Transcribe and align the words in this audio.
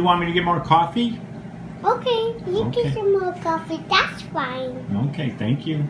you 0.00 0.04
want 0.04 0.18
me 0.18 0.24
to 0.26 0.32
get 0.32 0.44
more 0.46 0.60
coffee? 0.60 1.20
Okay, 1.84 2.34
you 2.46 2.62
Okay. 2.64 2.84
get 2.84 2.94
some 2.94 3.12
more 3.12 3.34
coffee. 3.42 3.84
That's 3.90 4.22
fine. 4.32 5.10
Okay, 5.10 5.34
thank 5.38 5.66
you. 5.66 5.84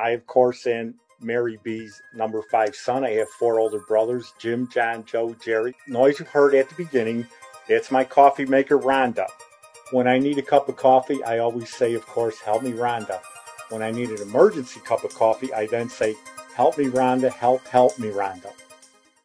I, 0.00 0.10
of 0.10 0.26
course, 0.26 0.66
am 0.66 0.94
Mary 1.20 1.58
B's 1.62 2.00
number 2.14 2.40
five 2.50 2.74
son. 2.74 3.04
I 3.04 3.10
have 3.10 3.28
four 3.28 3.60
older 3.60 3.80
brothers 3.80 4.32
Jim, 4.38 4.66
John, 4.72 5.04
Joe, 5.04 5.34
Jerry. 5.44 5.74
Noise 5.86 6.20
you 6.20 6.24
heard 6.24 6.54
at 6.54 6.70
the 6.70 6.76
beginning, 6.76 7.26
that's 7.68 7.90
my 7.90 8.04
coffee 8.04 8.46
maker, 8.46 8.78
Rhonda. 8.78 9.26
When 9.90 10.08
I 10.08 10.18
need 10.18 10.38
a 10.38 10.42
cup 10.42 10.70
of 10.70 10.76
coffee, 10.76 11.22
I 11.24 11.38
always 11.38 11.68
say, 11.68 11.92
of 11.92 12.06
course, 12.06 12.38
help 12.40 12.62
me, 12.62 12.72
Rhonda. 12.72 13.20
When 13.68 13.82
I 13.82 13.90
need 13.90 14.08
an 14.08 14.22
emergency 14.22 14.80
cup 14.80 15.04
of 15.04 15.14
coffee, 15.14 15.52
I 15.52 15.66
then 15.66 15.90
say, 15.90 16.14
help 16.58 16.76
me, 16.76 16.86
Rhonda, 16.86 17.30
help, 17.30 17.64
help 17.68 17.96
me, 18.00 18.08
Rhonda. 18.08 18.52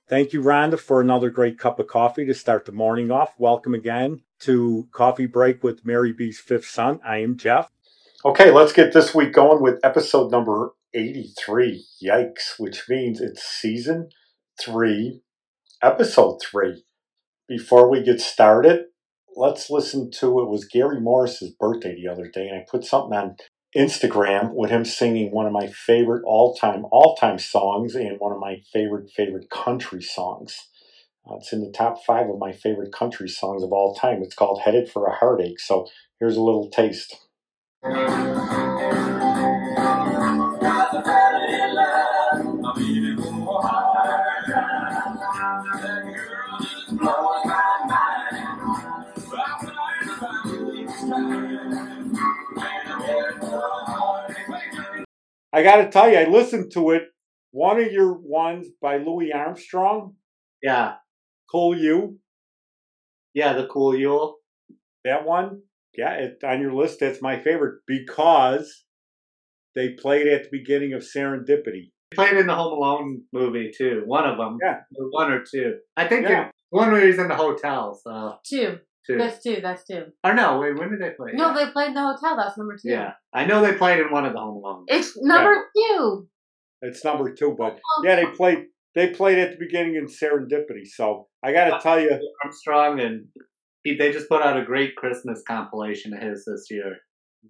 Thank 0.08 0.34
you, 0.34 0.44
Rhonda, 0.44 0.80
for 0.80 1.02
another 1.02 1.32
great 1.32 1.58
cup 1.58 1.80
of 1.80 1.88
coffee 1.88 2.28
to 2.28 2.34
start 2.36 2.66
the 2.66 2.72
morning 2.72 3.10
off. 3.10 3.34
Welcome 3.40 3.74
again 3.74 4.22
to 4.42 4.88
Coffee 4.92 5.26
Break 5.26 5.64
with 5.64 5.84
Mary 5.84 6.14
B's 6.14 6.40
fifth 6.40 6.68
son. 6.68 7.00
I 7.04 7.24
am 7.24 7.36
Jeff. 7.36 7.72
Okay, 8.24 8.52
let's 8.52 8.72
get 8.72 8.94
this 8.94 9.16
week 9.16 9.34
going 9.34 9.64
with 9.64 9.84
episode 9.84 10.32
number 10.32 10.74
83. 10.94 11.84
Yikes, 12.06 12.60
which 12.60 12.84
means 12.88 13.20
it's 13.20 13.42
season 13.42 14.10
three, 14.62 15.22
episode 15.82 16.40
three. 16.40 16.84
Before 17.48 17.90
we 17.90 18.04
get 18.04 18.22
started, 18.22 18.86
let's 19.36 19.72
listen 19.72 20.12
to 20.20 20.40
it 20.40 20.50
was 20.50 20.66
Gary 20.66 21.02
Morris's 21.02 21.56
birthday 21.60 21.96
the 21.96 22.12
other 22.12 22.30
day, 22.30 22.48
and 22.48 22.60
I 22.60 22.66
put 22.70 22.86
something 22.86 23.18
on 23.18 23.38
Instagram 23.76 24.54
with 24.54 24.70
him 24.70 24.86
singing 24.86 25.32
one 25.32 25.46
of 25.46 25.52
my 25.52 25.68
favorite 25.68 26.24
all-time 26.26 26.86
all-time 26.92 27.40
songs 27.40 27.96
and 27.96 28.20
one 28.20 28.32
of 28.32 28.40
my 28.40 28.62
favorite 28.72 29.10
favorite 29.10 29.50
country 29.50 30.02
songs. 30.02 30.70
Uh, 31.30 31.36
it's 31.36 31.54
in 31.54 31.62
the 31.62 31.72
top 31.72 32.04
five 32.04 32.30
of 32.30 32.38
my 32.38 32.52
favorite 32.52 32.92
country 32.92 33.30
songs 33.30 33.64
of 33.64 33.72
all 33.72 33.96
time. 33.96 34.22
It's 34.22 34.36
called 34.36 34.62
"Headed 34.62 34.92
for 34.92 35.08
a 35.08 35.16
Heartache." 35.16 35.60
So 35.60 35.88
here's 36.20 36.38
a 36.38 36.42
little 36.42 36.70
taste. 36.70 37.16
I 55.54 55.62
got 55.64 55.78
to 55.78 55.90
tell 55.90 56.10
you, 56.10 56.18
I 56.18 56.26
listened 56.26 56.72
to 56.74 56.92
it. 56.92 57.04
One 57.52 57.80
of 57.80 57.92
your 57.92 58.14
ones 58.14 58.68
by 58.82 58.98
Louis 58.98 59.32
Armstrong, 59.32 60.16
Yeah, 60.64 60.96
"Cool 61.52 61.78
Yule." 61.78 62.16
yeah, 63.36 63.54
the 63.54 63.68
cool 63.68 63.96
Yule. 63.96 64.38
That 65.06 65.26
one, 65.26 65.62
yeah, 65.96 66.14
it, 66.16 66.44
on 66.44 66.62
your 66.62 66.74
list. 66.74 67.00
That's 67.02 67.22
my 67.22 67.40
favorite 67.42 67.82
because 67.86 68.86
they 69.76 69.90
played 69.90 70.28
at 70.28 70.44
the 70.44 70.50
beginning 70.52 70.94
of 70.94 71.04
Serendipity. 71.04 71.92
Played 72.16 72.38
in 72.38 72.48
the 72.48 72.56
Home 72.56 72.74
Alone 72.74 73.24
movie 73.34 73.72
too. 73.76 74.04
One 74.06 74.26
of 74.30 74.38
them. 74.38 74.58
Yeah. 74.64 74.80
One 75.12 75.32
or 75.32 75.44
two. 75.44 75.76
I 75.98 76.08
think 76.08 76.28
Yeah. 76.28 76.46
in- 76.48 76.52
one 76.70 76.92
where 76.92 77.06
he's 77.06 77.20
in 77.20 77.28
the 77.28 77.36
hotel. 77.36 77.94
So 78.04 78.38
Two. 78.48 78.80
Two. 79.06 79.18
That's 79.18 79.44
two. 79.44 79.60
That's 79.62 79.84
two. 79.86 80.06
Or 80.24 80.34
no, 80.34 80.60
wait, 80.60 80.78
when 80.78 80.90
did 80.92 81.02
they 81.02 81.12
play? 81.12 81.32
No, 81.34 81.54
they 81.54 81.72
played 81.72 81.90
in 81.90 81.94
the 81.94 82.02
hotel. 82.02 82.38
That's 82.38 82.58
number 82.58 82.76
two. 82.76 82.90
Yeah, 82.90 83.14
I 83.34 83.46
know 83.46 83.62
they 83.62 83.74
played 83.74 84.00
in 84.00 84.12
one 84.12 84.26
of 84.26 84.34
the 84.34 84.40
Home 84.40 84.64
Alone. 84.64 84.86
It's 84.88 85.18
number 85.22 85.56
two. 85.76 86.28
It's 86.82 87.04
number 87.04 87.34
two, 87.34 87.56
but 87.58 87.80
Oh, 87.98 88.04
yeah, 88.06 88.16
they 88.18 88.26
played. 88.28 88.66
They 88.96 89.10
played 89.10 89.40
at 89.40 89.52
the 89.52 89.58
beginning 89.58 89.96
in 89.96 90.06
Serendipity. 90.06 90.86
So 90.86 91.28
I 91.44 91.52
got 91.52 91.66
to 91.76 91.80
tell 91.82 92.00
you, 92.00 92.12
Armstrong 92.44 93.00
and 93.00 93.26
he, 93.84 93.96
they 93.98 94.12
just 94.12 94.30
put 94.30 94.42
out 94.44 94.60
a 94.60 94.64
great 94.66 94.96
Christmas 94.96 95.42
compilation 95.48 96.14
of 96.14 96.22
his 96.22 96.46
this 96.46 96.68
year. 96.70 96.98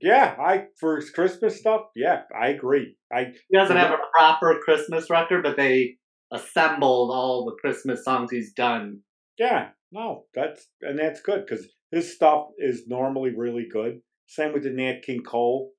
yeah, 0.02 0.36
I 0.40 0.66
for 0.80 0.96
his 0.96 1.10
Christmas 1.10 1.60
stuff. 1.60 1.82
Yeah, 1.96 2.22
I 2.40 2.50
agree. 2.50 2.96
I 3.12 3.34
He 3.50 3.58
doesn't 3.58 3.76
have 3.76 3.92
a 3.92 3.98
proper 4.18 4.60
Christmas 4.64 5.10
record, 5.10 5.44
but 5.44 5.58
they 5.58 5.98
assembled 6.32 7.12
all 7.12 7.46
the 7.46 7.56
Christmas 7.62 8.04
songs 8.04 8.32
he's 8.32 8.54
done. 8.54 9.00
Yeah, 9.38 9.70
no, 9.94 10.26
that's 10.36 10.68
and 10.82 10.98
that's 11.00 11.22
good 11.22 11.46
because 11.46 11.66
his 11.92 12.14
stuff 12.16 12.48
is 12.58 12.84
normally 12.88 13.32
really 13.36 13.68
good. 13.72 14.02
Same 14.28 14.52
with 14.54 14.64
the 14.64 14.72
Nat 14.72 15.04
King 15.06 15.22
Cole, 15.24 15.72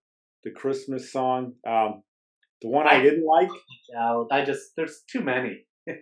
the 0.44 0.50
Christmas 0.52 1.12
song. 1.12 1.54
Um, 1.66 2.02
the 2.62 2.68
one 2.68 2.86
I 2.88 3.02
didn't 3.02 3.26
like. 3.26 3.48
Out. 3.98 4.28
I 4.32 4.44
just 4.44 4.62
there's 4.76 5.02
too 5.10 5.20
many. 5.20 5.66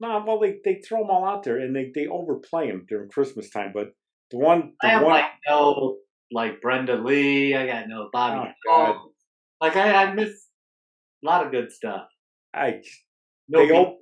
No, 0.00 0.24
well 0.26 0.40
they 0.40 0.56
they 0.64 0.80
throw 0.80 0.98
them 0.98 1.10
all 1.10 1.24
out 1.24 1.44
there 1.44 1.58
and 1.58 1.76
they 1.76 1.92
they 1.94 2.08
overplay 2.08 2.66
them 2.66 2.84
during 2.88 3.08
Christmas 3.08 3.50
time. 3.50 3.70
But 3.72 3.90
the 4.32 4.38
one, 4.38 4.72
the 4.80 4.88
I 4.88 4.90
have 4.90 5.02
one, 5.02 5.12
like 5.12 5.30
no 5.48 5.98
like 6.32 6.60
Brenda 6.60 6.96
Lee. 6.96 7.54
I 7.54 7.66
got 7.66 7.88
no 7.88 8.08
Bobby. 8.12 8.50
Oh, 8.68 8.84
God. 8.84 8.96
Like 9.60 9.76
I, 9.76 9.92
I 10.06 10.12
miss 10.12 10.30
a 11.22 11.26
lot 11.26 11.46
of 11.46 11.52
good 11.52 11.70
stuff. 11.70 12.08
I 12.52 12.80
No 13.48 13.60
They 13.60 13.66
Beach 13.68 13.74
all- 13.76 13.98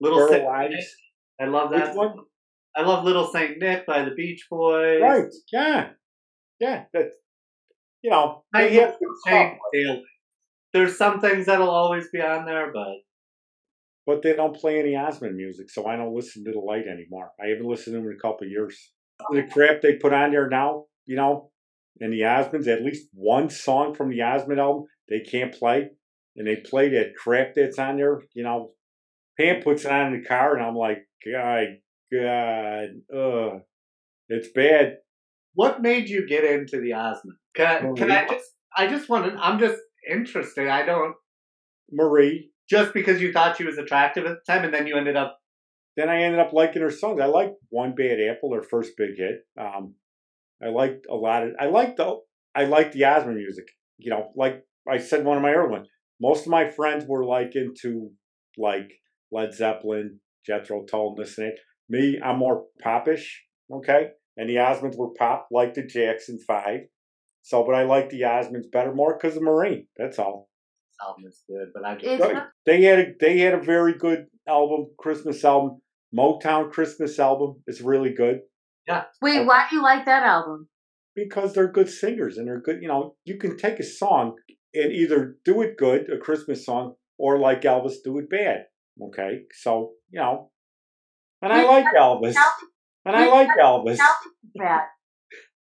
Little 0.00 0.18
Burl 0.18 0.28
Saint 0.28 0.46
Ives. 0.46 0.70
Nick. 0.70 0.84
I 1.40 1.46
love 1.46 1.70
Which 1.70 1.80
that. 1.80 1.96
one? 1.96 2.16
I 2.76 2.82
love 2.82 3.04
Little 3.04 3.26
Saint 3.26 3.58
Nick 3.58 3.86
by 3.86 4.04
the 4.04 4.14
Beach 4.16 4.46
Boys. 4.50 5.00
Right? 5.00 5.24
Yeah, 5.52 5.90
yeah. 6.60 6.84
That 6.92 7.10
you 8.02 8.10
know 8.10 8.44
I 8.52 8.64
they 8.64 8.74
have 8.74 8.90
love 8.90 8.98
good 9.26 9.58
Daily. 9.72 10.02
There's 10.72 10.98
some 10.98 11.20
things 11.20 11.46
that'll 11.46 11.70
always 11.70 12.08
be 12.12 12.20
on 12.20 12.46
there, 12.46 12.72
but 12.72 12.94
but 14.06 14.22
they 14.22 14.34
don't 14.34 14.56
play 14.56 14.78
any 14.80 14.96
Osmond 14.96 15.36
music, 15.36 15.70
so 15.70 15.86
I 15.86 15.96
don't 15.96 16.14
listen 16.14 16.44
to 16.44 16.52
the 16.52 16.58
light 16.58 16.86
anymore. 16.86 17.30
I 17.42 17.48
haven't 17.48 17.66
listened 17.66 17.94
to 17.94 18.00
them 18.00 18.10
in 18.10 18.16
a 18.16 18.20
couple 18.20 18.46
of 18.46 18.50
years. 18.50 18.92
The 19.30 19.44
crap 19.44 19.80
they 19.80 19.94
put 19.94 20.12
on 20.12 20.32
there 20.32 20.48
now, 20.48 20.86
you 21.06 21.16
know, 21.16 21.50
and 22.00 22.12
the 22.12 22.22
Osmonds, 22.22 22.66
at 22.66 22.82
least 22.82 23.08
one 23.12 23.48
song 23.48 23.94
from 23.94 24.10
the 24.10 24.22
Osmond 24.22 24.60
album 24.60 24.84
they 25.08 25.20
can't 25.20 25.54
play, 25.54 25.90
and 26.36 26.46
they 26.46 26.56
play 26.56 26.88
that 26.90 27.14
crap 27.16 27.54
that's 27.54 27.78
on 27.78 27.96
there. 27.96 28.22
You 28.34 28.42
know, 28.42 28.72
Pam 29.38 29.62
puts 29.62 29.84
it 29.84 29.90
on 29.90 30.12
in 30.12 30.20
the 30.20 30.26
car, 30.26 30.56
and 30.56 30.64
I'm 30.64 30.76
like, 30.76 31.06
God, 31.24 31.66
God, 32.12 32.88
ugh, 33.14 33.60
it's 34.28 34.48
bad. 34.54 34.98
what 35.54 35.82
made 35.82 36.08
you 36.08 36.26
get 36.26 36.44
into 36.44 36.80
the 36.80 36.92
Osmond? 36.92 37.38
Can 37.54 37.66
I, 37.66 37.92
can 37.96 38.10
I 38.10 38.26
just? 38.28 38.50
I 38.76 38.86
just 38.86 39.08
want 39.08 39.32
to. 39.32 39.38
I'm 39.38 39.58
just 39.58 39.80
interested. 40.10 40.68
I 40.68 40.84
don't 40.84 41.14
Marie. 41.90 42.50
just 42.68 42.92
because 42.92 43.20
you 43.20 43.32
thought 43.32 43.56
she 43.56 43.64
was 43.64 43.78
attractive 43.78 44.26
at 44.26 44.36
the 44.44 44.52
time, 44.52 44.64
and 44.64 44.74
then 44.74 44.86
you 44.86 44.96
ended 44.96 45.16
up. 45.16 45.38
Then 45.96 46.08
I 46.08 46.22
ended 46.22 46.40
up 46.40 46.52
liking 46.52 46.82
her 46.82 46.90
songs. 46.90 47.20
I 47.20 47.26
liked 47.26 47.54
One 47.70 47.94
Bad 47.94 48.18
Apple, 48.20 48.52
her 48.54 48.62
first 48.62 48.92
big 48.96 49.16
hit. 49.16 49.42
Um, 49.58 49.94
I 50.62 50.68
liked 50.68 51.06
a 51.08 51.14
lot 51.14 51.44
of. 51.44 51.50
I 51.58 51.66
liked 51.66 51.98
the. 51.98 52.18
I 52.54 52.64
liked 52.64 52.92
the 52.92 53.04
Osmond 53.04 53.36
music. 53.36 53.66
You 53.98 54.10
know, 54.10 54.32
like 54.36 54.64
I 54.88 54.98
said, 54.98 55.24
one 55.24 55.36
of 55.36 55.42
my 55.42 55.52
early 55.52 55.70
ones. 55.70 55.88
Most 56.20 56.46
of 56.46 56.50
my 56.50 56.68
friends 56.68 57.04
were 57.06 57.24
like 57.24 57.54
into 57.54 58.10
like 58.56 58.90
Led 59.32 59.54
Zeppelin, 59.54 60.20
Jethro 60.46 60.84
Tull, 60.84 61.14
and 61.16 61.24
this 61.24 61.38
and 61.38 61.48
that. 61.48 61.58
Me, 61.88 62.18
I'm 62.22 62.38
more 62.38 62.64
popish. 62.82 63.44
Okay, 63.72 64.08
and 64.36 64.48
the 64.48 64.56
Osmonds 64.56 64.96
were 64.96 65.14
pop, 65.18 65.48
like 65.50 65.74
the 65.74 65.82
Jackson 65.84 66.38
Five. 66.46 66.80
So, 67.42 67.64
but 67.64 67.74
I 67.74 67.82
like 67.82 68.10
the 68.10 68.22
Osmonds 68.22 68.70
better 68.72 68.94
more 68.94 69.18
because 69.20 69.36
of 69.36 69.42
Marie. 69.42 69.86
That's 69.96 70.18
all. 70.18 70.48
Album 71.04 71.24
is 71.26 71.42
good, 71.48 71.68
but 71.74 71.84
I 71.84 71.94
just 71.94 72.06
It's 72.06 72.22
Right. 72.22 72.42
They 72.64 72.82
had 72.82 72.98
a 72.98 73.06
they 73.20 73.38
had 73.38 73.54
a 73.54 73.60
very 73.60 73.94
good 73.98 74.26
album, 74.48 74.86
Christmas 74.98 75.44
album. 75.44 75.80
Motown 76.16 76.70
Christmas 76.70 77.18
album 77.18 77.56
is 77.66 77.82
really 77.82 78.14
good 78.14 78.38
Yeah. 78.86 79.02
Wait, 79.20 79.44
why 79.44 79.66
do 79.68 79.74
you 79.74 79.82
like 79.82 80.04
that 80.04 80.22
album? 80.22 80.68
because 81.14 81.52
they're 81.54 81.70
good 81.70 81.88
singers 81.88 82.36
and 82.36 82.46
they're 82.46 82.60
good. 82.60 82.82
You 82.82 82.88
know, 82.88 83.16
you 83.24 83.38
can 83.38 83.56
take 83.56 83.78
a 83.78 83.84
song 83.84 84.36
and 84.74 84.92
either 84.92 85.36
do 85.44 85.62
it 85.62 85.76
good, 85.76 86.10
a 86.10 86.18
Christmas 86.18 86.64
song, 86.66 86.94
or 87.18 87.38
like 87.38 87.62
Elvis, 87.62 87.94
do 88.04 88.18
it 88.18 88.28
bad. 88.28 88.64
Okay, 89.00 89.42
so 89.52 89.92
you 90.10 90.20
know, 90.20 90.50
and 91.42 91.52
I 91.52 91.64
like 91.64 91.86
Elvis, 91.94 92.36
and 93.04 93.16
I 93.16 93.28
like 93.28 93.48
Elvis. 93.60 93.98
Elvis 93.98 94.56
bad. 94.56 94.82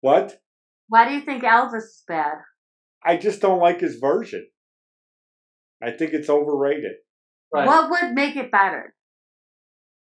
What? 0.01 0.37
Why 0.87 1.07
do 1.07 1.15
you 1.15 1.21
think 1.21 1.43
Elvis 1.43 1.77
is 1.77 2.03
bad? 2.07 2.35
I 3.03 3.17
just 3.17 3.41
don't 3.41 3.59
like 3.59 3.81
his 3.81 3.95
version. 3.95 4.45
I 5.81 5.91
think 5.91 6.13
it's 6.13 6.29
overrated. 6.29 6.93
Right. 7.53 7.67
What 7.67 7.89
would 7.89 8.13
make 8.13 8.35
it 8.35 8.51
better? 8.51 8.93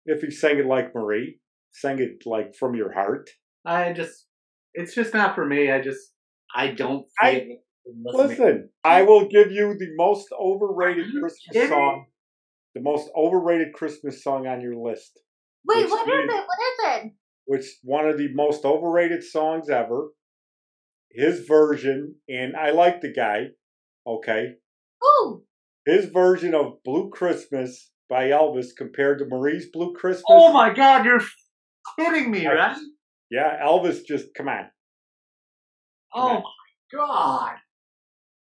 If 0.06 0.22
he 0.22 0.32
sang 0.32 0.58
it 0.60 0.66
like 0.66 0.94
Marie, 0.96 1.40
sang 1.72 2.00
it 2.00 2.24
like 2.26 2.56
from 2.56 2.76
your 2.76 2.94
heart. 2.94 3.30
I 3.66 3.94
just. 3.94 4.26
It's 4.74 4.94
just 4.94 5.14
not 5.14 5.36
for 5.36 5.46
me. 5.46 5.72
I 5.72 5.82
just. 5.82 6.14
I 6.56 6.68
don't. 6.68 7.06
I- 7.20 7.32
feel 7.32 7.42
it. 7.52 7.64
Listen, 8.14 8.70
I 8.84 9.02
will 9.02 9.28
give 9.28 9.52
you 9.52 9.76
the 9.78 9.88
most 9.96 10.28
overrated 10.40 11.08
Christmas 11.20 11.70
song. 11.70 12.06
The 12.76 12.82
most 12.82 13.10
overrated 13.16 13.74
Christmas 13.74 14.24
song 14.24 14.48
on 14.48 14.62
your 14.62 14.76
list. 14.76 15.20
Wait, 15.66 15.90
what 15.90 16.08
is 16.08 16.14
means- 16.16 16.32
it? 16.34 16.46
What 16.48 16.60
is 16.62 17.04
it? 17.06 17.12
Which 17.46 17.66
one 17.84 18.08
of 18.08 18.18
the 18.18 18.32
most 18.34 18.64
overrated 18.64 19.24
songs 19.24 19.70
ever. 19.70 20.10
His 21.12 21.40
version, 21.48 22.16
and 22.30 22.56
I 22.56 22.70
like 22.70 23.02
the 23.02 23.12
guy. 23.12 23.48
Okay. 24.06 24.54
Ooh, 25.04 25.44
his 25.86 26.06
version 26.06 26.54
of 26.54 26.84
Blue 26.84 27.10
Christmas 27.10 27.92
by 28.08 28.26
Elvis 28.30 28.68
compared 28.78 29.18
to 29.20 29.26
Marie's 29.26 29.72
Blue 29.72 29.94
Christmas. 29.94 30.26
Oh 30.30 30.54
my 30.54 30.72
God, 30.72 31.06
you're 31.06 31.22
kidding 31.98 32.30
me, 32.30 32.46
Right. 32.46 32.56
right? 32.58 32.78
Yeah, 33.32 33.60
Elvis 33.66 34.06
just 34.06 34.34
come 34.36 34.48
on. 34.50 34.70
Oh 36.14 36.28
Yeah. 36.28 36.40
my 36.40 36.98
God. 36.98 37.56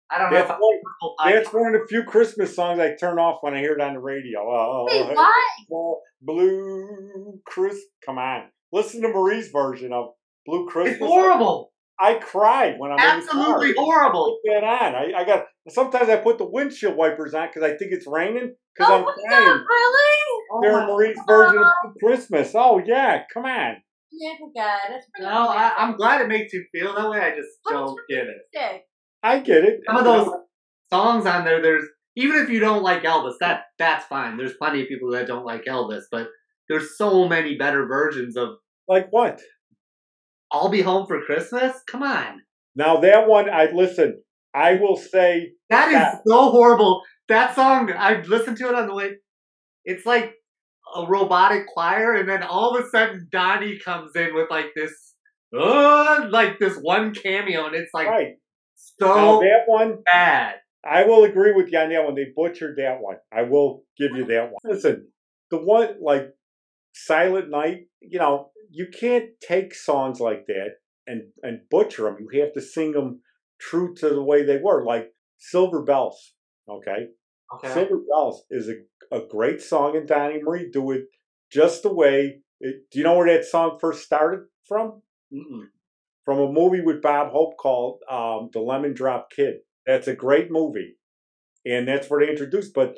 I 0.10 0.18
don't 0.20 0.32
know 0.32 0.38
That's 0.38 0.52
if 0.52 0.58
one, 0.60 0.77
I, 1.20 1.34
that's 1.34 1.54
one 1.54 1.74
of 1.74 1.82
the 1.82 1.88
few 1.88 2.04
Christmas 2.04 2.56
songs 2.56 2.80
I 2.80 2.96
turn 2.96 3.20
off 3.20 3.38
when 3.42 3.54
I 3.54 3.60
hear 3.60 3.74
it 3.74 3.82
on 3.82 3.94
the 3.94 4.00
radio. 4.00 4.40
Oh, 4.42 4.86
Wait, 4.90 5.04
hey, 5.06 5.14
what? 5.16 5.34
oh, 5.72 6.02
Blue 6.22 7.40
Christmas. 7.46 7.84
come 8.06 8.18
on. 8.18 8.44
Listen 8.72 9.02
to 9.02 9.10
Marie's 9.10 9.50
version 9.50 9.94
of 9.94 10.10
Blue 10.46 10.68
Christmas. 10.68 10.98
it's 10.98 11.06
horrible. 11.06 11.72
I 12.00 12.16
cried 12.16 12.76
when 12.78 12.92
I'm 12.92 13.00
Absolutely 13.00 13.70
in 13.70 13.76
the 13.76 13.82
car. 13.82 13.86
horrible. 13.86 14.40
Put 14.46 14.52
that 14.54 14.64
on. 14.64 14.96
I, 14.96 15.14
I 15.22 15.24
got. 15.26 15.46
Sometimes 15.70 16.10
I 16.10 16.18
put 16.18 16.38
the 16.38 16.46
windshield 16.50 16.96
wipers 16.96 17.34
on 17.34 17.48
because 17.48 17.64
I 17.64 17.76
think 17.76 17.92
it's 17.92 18.06
raining 18.08 18.54
because 18.76 18.92
Oh 18.92 18.96
I'm 18.98 19.02
my 19.04 19.14
crying. 19.28 19.46
God, 19.46 19.62
really? 19.68 20.18
Oh 20.54 20.62
During 20.62 20.78
my- 20.78 20.86
Marie's 20.88 21.20
version 21.28 21.58
of 21.58 21.64
uh-huh. 21.64 21.90
Christmas. 22.04 22.52
Oh 22.54 22.80
yeah, 22.86 23.24
come 23.34 23.46
on. 23.46 23.78
Yeah, 24.12 24.34
God, 24.56 24.80
that's 24.90 25.06
No, 25.20 25.28
I, 25.50 25.74
I'm 25.78 25.96
glad 25.98 26.22
it 26.22 26.28
makes 26.28 26.54
you 26.54 26.64
feel 26.72 26.96
that 26.96 27.10
way. 27.10 27.20
I 27.20 27.36
just 27.36 27.50
don't 27.68 28.00
get 28.10 28.26
it. 28.28 28.38
sick. 28.54 28.84
I 29.24 29.40
get 29.40 29.64
it. 29.66 29.80
Some 29.88 29.98
of 29.98 30.04
those 30.06 30.30
songs 30.92 31.26
on 31.26 31.46
there, 31.46 31.62
there's 31.62 31.86
even 32.16 32.38
if 32.42 32.50
you 32.50 32.60
don't 32.60 32.82
like 32.82 33.04
Elvis, 33.04 33.36
that 33.42 33.66
that's 33.78 34.06
fine. 34.06 34.38
There's 34.38 34.56
plenty 34.58 34.82
of 34.82 34.88
people 34.88 35.12
that 35.12 35.28
don't 35.28 35.46
like 35.46 35.66
Elvis, 35.66 36.04
but 36.12 36.28
there's 36.68 36.98
so 36.98 37.28
many 37.28 37.58
better 37.58 37.86
versions 37.86 38.36
of 38.36 38.58
Like 38.88 39.08
what? 39.12 39.42
"I'll 40.52 40.70
Be 40.70 40.82
Home 40.82 41.06
for 41.08 41.22
Christmas." 41.22 41.82
Come 41.88 42.04
on, 42.04 42.42
Now 42.76 42.98
that 43.02 43.28
one, 43.28 43.50
I 43.50 43.70
listen. 43.72 44.22
I 44.54 44.76
will 44.76 44.98
say 44.98 45.52
that 45.70 45.90
is 45.92 46.20
so 46.26 46.50
horrible. 46.50 47.04
That 47.30 47.54
song, 47.54 47.92
I 47.92 48.22
listened 48.22 48.58
to 48.58 48.70
it 48.70 48.76
on 48.76 48.88
the 48.88 48.96
way. 48.96 49.12
It's 49.86 50.06
like 50.06 50.34
a 50.96 51.06
robotic 51.06 51.68
choir, 51.68 52.14
and 52.16 52.28
then 52.28 52.42
all 52.44 52.76
of 52.76 52.84
a 52.84 52.90
sudden 52.90 53.28
Donny 53.32 53.78
comes 53.78 54.16
in 54.16 54.34
with 54.34 54.50
like 54.50 54.68
this, 54.76 55.14
uh, 55.58 56.28
like 56.30 56.58
this 56.60 56.78
one 56.82 57.14
cameo, 57.14 57.68
and 57.68 57.76
it's 57.76 57.94
like 57.94 58.08
right. 58.08 58.36
so 58.76 59.08
Now 59.08 59.40
that 59.42 59.64
one, 59.68 59.98
bad. 60.12 60.56
I 60.86 61.04
will 61.04 61.24
agree 61.24 61.54
with 61.54 61.72
you 61.72 61.80
on 61.80 61.90
that 61.90 62.04
one. 62.04 62.16
They 62.16 62.28
butchered 62.36 62.78
that 62.78 63.02
one. 63.02 63.18
I 63.32 63.44
will 63.44 63.84
give 63.98 64.12
you 64.16 64.26
that 64.26 64.52
one. 64.52 64.60
Listen, 64.64 65.08
the 65.52 65.58
one 65.58 65.96
like 66.02 66.34
Silent 66.94 67.50
Night, 67.50 67.88
you 68.00 68.20
know, 68.20 68.52
you 68.70 68.88
can't 68.88 69.30
take 69.42 69.74
songs 69.74 70.20
like 70.20 70.46
that 70.48 70.76
and 71.06 71.24
and 71.44 71.62
butcher 71.70 72.04
them. 72.04 72.18
You 72.20 72.42
have 72.42 72.54
to 72.54 72.62
sing 72.62 72.92
them 72.92 73.22
true 73.60 73.96
to 73.96 74.10
the 74.10 74.24
way 74.24 74.44
they 74.44 74.60
were. 74.62 74.86
Like 74.86 75.14
Silver 75.38 75.84
Bells, 75.84 76.34
okay? 76.70 77.08
Okay. 77.56 77.74
Silver 77.74 77.98
Bells 78.10 78.46
is 78.50 78.70
a, 78.70 79.16
a 79.16 79.26
great 79.28 79.62
song, 79.62 79.96
and 79.96 80.08
Donny 80.08 80.42
Marie 80.42 80.70
do 80.72 80.92
it 80.92 81.06
just 81.52 81.84
the 81.84 81.94
way. 81.94 82.40
It, 82.60 82.90
do 82.92 83.00
you 83.00 83.04
know 83.04 83.16
where 83.16 83.34
that 83.34 83.46
song 83.46 83.78
first 83.80 84.04
started 84.04 84.46
from? 84.68 85.02
Mm-mm. 85.34 85.68
From 86.26 86.40
a 86.40 86.52
movie 86.52 86.82
with 86.82 87.02
Bob 87.02 87.32
Hope 87.32 87.56
called 87.58 88.02
um, 88.10 88.50
The 88.52 88.60
Lemon 88.60 88.94
Drop 88.94 89.30
Kid. 89.32 89.58
That's 89.88 90.08
a 90.08 90.16
great 90.16 90.52
movie, 90.52 90.98
and 91.66 91.88
that's 91.88 92.10
where 92.10 92.24
they 92.24 92.30
introduced. 92.30 92.74
But 92.76 92.98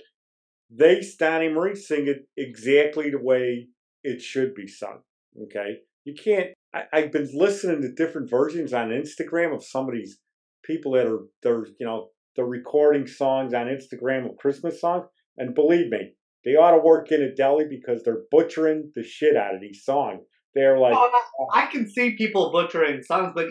they, 0.72 1.02
Donny 1.20 1.48
Marie, 1.48 1.76
sing 1.76 2.08
it 2.08 2.28
exactly 2.36 3.12
the 3.12 3.22
way 3.22 3.68
it 4.04 4.22
should 4.22 4.56
be 4.56 4.68
sung. 4.68 5.02
Okay, 5.44 5.78
you 6.04 6.16
can't. 6.16 6.48
I, 6.74 6.84
I've 6.92 7.12
been 7.12 7.30
listening 7.34 7.82
to 7.82 7.94
different 7.94 8.30
versions 8.30 8.74
on 8.74 8.90
Instagram 8.90 9.56
of 9.56 9.64
some 9.64 9.88
of 9.88 9.94
these 9.94 10.18
people 10.66 10.94
that 10.94 11.06
are 11.06 11.22
they're 11.44 11.68
you 11.80 11.86
know 11.86 12.10
they're 12.36 12.46
recording 12.46 13.06
songs 13.06 13.54
on 13.54 13.68
Instagram 13.68 14.30
of 14.30 14.38
Christmas 14.38 14.82
songs, 14.82 15.06
and 15.38 15.54
believe 15.54 15.92
me, 15.92 16.14
they 16.44 16.52
ought 16.52 16.72
to 16.72 16.80
work 16.80 17.12
in 17.12 17.22
a 17.22 17.36
deli 17.36 17.66
because 17.70 18.02
they're 18.04 18.24
butchering 18.32 18.92
the 18.96 19.04
shit 19.04 19.36
out 19.36 19.54
of 19.54 19.62
these 19.62 19.84
songs. 19.84 20.24
They're 20.56 20.80
like, 20.80 20.94
Oh, 20.96 21.48
I 21.54 21.68
can 21.68 21.88
see 21.88 22.16
people 22.18 22.52
butchering 22.52 23.04
songs, 23.04 23.34
but 23.36 23.48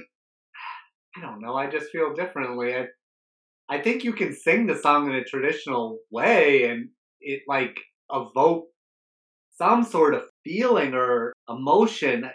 I 1.17 1.21
don't 1.21 1.41
know. 1.41 1.55
I 1.55 1.69
just 1.69 1.91
feel 1.91 2.13
differently. 2.15 2.75
I, 2.75 2.87
I 3.69 3.79
think 3.79 4.05
you 4.05 4.13
can 4.13 4.35
sing 4.35 4.67
the 4.67 4.77
song 4.77 5.09
in 5.09 5.15
a 5.15 5.25
traditional 5.25 5.99
way 6.11 6.65
and 6.71 6.89
it 7.21 7.43
like 7.47 7.79
evoke 8.11 8.67
some 9.57 9.85
sort 9.85 10.15
of 10.15 10.23
feeling 10.45 10.95
or 10.95 11.33
emotion. 11.49 12.29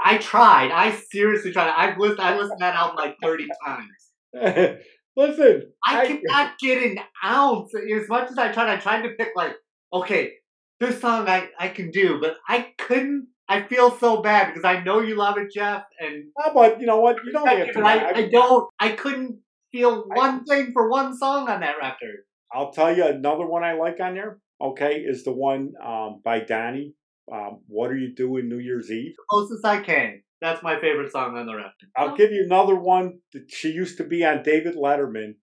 I 0.00 0.18
tried. 0.18 0.70
I 0.70 0.92
seriously 0.92 1.52
tried. 1.52 1.72
I've 1.76 1.98
listened. 1.98 2.20
I 2.20 2.36
listened 2.36 2.58
to 2.60 2.64
that 2.64 2.76
album 2.76 2.96
like 2.96 3.16
thirty 3.20 3.48
times. 3.66 3.88
listen, 5.16 5.72
I 5.84 6.06
cannot 6.06 6.58
get 6.60 6.82
an 6.82 6.98
ounce. 7.24 7.72
As 7.74 8.08
much 8.08 8.30
as 8.30 8.38
I 8.38 8.52
tried, 8.52 8.68
I 8.68 8.76
tried 8.76 9.02
to 9.02 9.10
pick 9.18 9.30
like, 9.34 9.54
okay, 9.92 10.34
this 10.78 11.00
song 11.00 11.28
I, 11.28 11.48
I 11.58 11.68
can 11.68 11.90
do, 11.90 12.20
but 12.20 12.36
I 12.48 12.72
couldn't. 12.78 13.28
I 13.48 13.62
feel 13.62 13.90
so 13.98 14.20
bad 14.20 14.48
because 14.48 14.64
I 14.64 14.82
know 14.84 15.00
you 15.00 15.16
love 15.16 15.38
it, 15.38 15.50
Jeff, 15.52 15.82
and 15.98 16.24
How 16.38 16.50
about 16.50 16.80
you 16.80 16.86
know 16.86 17.00
what? 17.00 17.16
You 17.24 17.32
don't 17.32 17.48
have 17.48 17.72
to. 17.72 17.80
I, 17.80 17.94
I, 17.94 18.16
I 18.18 18.28
don't. 18.28 18.68
I 18.78 18.90
couldn't 18.90 19.38
feel 19.72 20.04
one 20.06 20.44
thing 20.44 20.70
for 20.72 20.90
one 20.90 21.16
song 21.16 21.48
on 21.48 21.60
that 21.60 21.76
record. 21.80 22.24
I'll 22.52 22.72
tell 22.72 22.96
you 22.96 23.06
another 23.06 23.46
one 23.46 23.64
I 23.64 23.74
like 23.74 24.00
on 24.00 24.14
there. 24.14 24.38
Okay, 24.60 24.96
is 24.96 25.24
the 25.24 25.32
one 25.32 25.72
um, 25.84 26.20
by 26.24 26.40
Donny. 26.40 26.94
Um, 27.32 27.60
what 27.66 27.90
are 27.90 27.96
you 27.96 28.14
doing 28.14 28.48
New 28.48 28.58
Year's 28.58 28.90
Eve? 28.90 29.14
Closest 29.30 29.64
I 29.64 29.82
can. 29.82 30.22
That's 30.40 30.62
my 30.62 30.80
favorite 30.80 31.12
song 31.12 31.36
on 31.36 31.46
the 31.46 31.54
record. 31.54 31.72
I'll 31.96 32.16
give 32.16 32.32
you 32.32 32.44
another 32.44 32.76
one 32.76 33.18
that 33.32 33.50
she 33.50 33.70
used 33.70 33.98
to 33.98 34.04
be 34.04 34.24
on 34.24 34.42
David 34.42 34.76
Letterman 34.76 35.34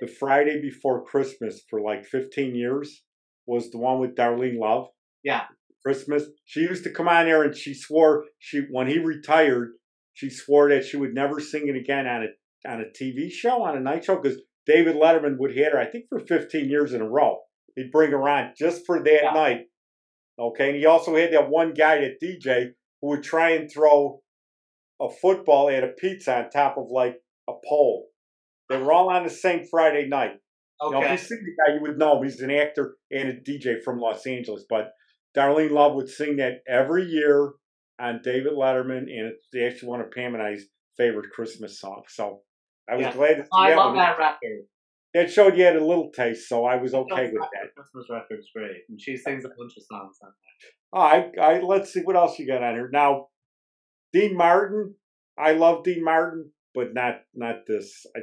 the 0.00 0.08
Friday 0.08 0.60
before 0.60 1.04
Christmas 1.04 1.62
for 1.70 1.80
like 1.80 2.04
15 2.04 2.54
years 2.54 3.02
was 3.46 3.70
the 3.70 3.78
one 3.78 4.00
with 4.00 4.16
Darlene 4.16 4.58
Love. 4.58 4.88
Yeah. 5.22 5.42
Christmas. 5.84 6.24
She 6.44 6.60
used 6.60 6.84
to 6.84 6.90
come 6.90 7.08
on 7.08 7.26
there 7.26 7.42
and 7.42 7.56
she 7.56 7.74
swore 7.74 8.24
she 8.38 8.62
when 8.70 8.86
he 8.86 8.98
retired, 8.98 9.72
she 10.14 10.30
swore 10.30 10.70
that 10.70 10.84
she 10.84 10.96
would 10.96 11.14
never 11.14 11.40
sing 11.40 11.68
it 11.68 11.76
again 11.76 12.06
on 12.06 12.22
a 12.22 12.26
on 12.66 12.80
a 12.80 12.84
TV 12.84 13.30
show, 13.30 13.62
on 13.62 13.76
a 13.76 13.80
night 13.80 14.04
show, 14.04 14.20
because 14.20 14.40
David 14.66 14.96
Letterman 14.96 15.38
would 15.38 15.52
hit 15.52 15.72
her, 15.72 15.78
I 15.78 15.86
think, 15.86 16.06
for 16.08 16.20
15 16.20 16.68
years 16.68 16.92
in 16.92 17.00
a 17.00 17.08
row. 17.08 17.40
He'd 17.76 17.90
bring 17.90 18.12
her 18.12 18.28
on 18.28 18.52
just 18.56 18.86
for 18.86 19.02
that 19.02 19.22
Yeah. 19.24 19.32
night. 19.32 19.66
Okay. 20.38 20.68
And 20.70 20.76
he 20.76 20.86
also 20.86 21.16
had 21.16 21.32
that 21.32 21.50
one 21.50 21.74
guy, 21.74 21.98
that 22.00 22.20
DJ, 22.20 22.74
who 23.00 23.08
would 23.08 23.22
try 23.22 23.50
and 23.50 23.70
throw 23.70 24.22
a 25.00 25.10
football 25.10 25.68
at 25.68 25.84
a 25.84 25.88
pizza 25.88 26.36
on 26.44 26.50
top 26.50 26.78
of 26.78 26.90
like 26.90 27.20
a 27.48 27.52
pole. 27.68 28.08
They 28.68 28.78
were 28.78 28.92
all 28.92 29.10
on 29.10 29.24
the 29.24 29.30
same 29.30 29.66
Friday 29.66 30.06
night. 30.08 30.40
You 30.82 30.90
know, 30.90 30.98
if 30.98 31.04
Okay. 31.04 31.12
you 31.12 31.18
see 31.18 31.34
the 31.36 31.56
guy, 31.66 31.74
you 31.74 31.80
would 31.82 31.98
know 31.98 32.16
him. 32.16 32.24
He's 32.24 32.40
an 32.40 32.50
actor 32.50 32.96
and 33.10 33.28
a 33.28 33.40
DJ 33.40 33.80
from 33.82 33.98
Los 34.00 34.26
Angeles. 34.26 34.64
But 34.68 34.92
Darlene 35.36 35.70
Love 35.70 35.94
would 35.94 36.08
sing 36.08 36.36
that 36.36 36.62
every 36.66 37.04
year 37.04 37.52
on 37.98 38.22
David 38.22 38.52
Letterman, 38.54 39.08
and 39.10 39.32
it's 39.32 39.48
actually 39.54 39.88
one 39.88 40.00
of 40.00 40.10
Pam 40.10 40.34
and 40.34 40.42
I's 40.42 40.66
favorite 40.96 41.30
Christmas 41.30 41.78
songs. 41.78 42.06
So 42.14 42.42
I 42.88 42.96
was 42.96 43.06
Yeah. 43.06 43.12
glad 43.12 43.34
to 43.36 43.42
see 43.44 43.48
I 43.54 43.70
that 43.70 43.76
love 43.76 43.86
one. 43.94 43.96
that 43.96 44.18
record. 44.18 44.66
It 45.14 45.30
showed 45.30 45.56
you 45.56 45.64
had 45.64 45.76
a 45.76 45.84
little 45.84 46.10
taste, 46.10 46.48
so 46.48 46.64
I 46.64 46.76
was 46.76 46.92
okay 46.92 47.30
with 47.32 47.42
that. 47.52 47.74
Christmas 47.76 48.06
record's 48.10 48.50
great, 48.54 48.82
and 48.88 49.00
she 49.00 49.16
sings 49.16 49.44
a 49.44 49.48
bunch 49.48 49.76
of 49.76 49.84
songs 49.84 50.18
on 50.22 50.32
All 50.92 51.08
right, 51.08 51.38
I, 51.40 51.60
let's 51.60 51.92
see 51.92 52.00
what 52.02 52.16
else 52.16 52.38
you 52.38 52.46
got 52.46 52.62
on 52.62 52.74
here. 52.74 52.90
Now, 52.92 53.28
Dean 54.12 54.36
Martin. 54.36 54.94
I 55.38 55.52
love 55.52 55.82
Dean 55.84 56.02
Martin, 56.04 56.52
but 56.74 56.94
not 56.94 57.22
not 57.34 57.66
this. 57.66 58.06
I, 58.16 58.20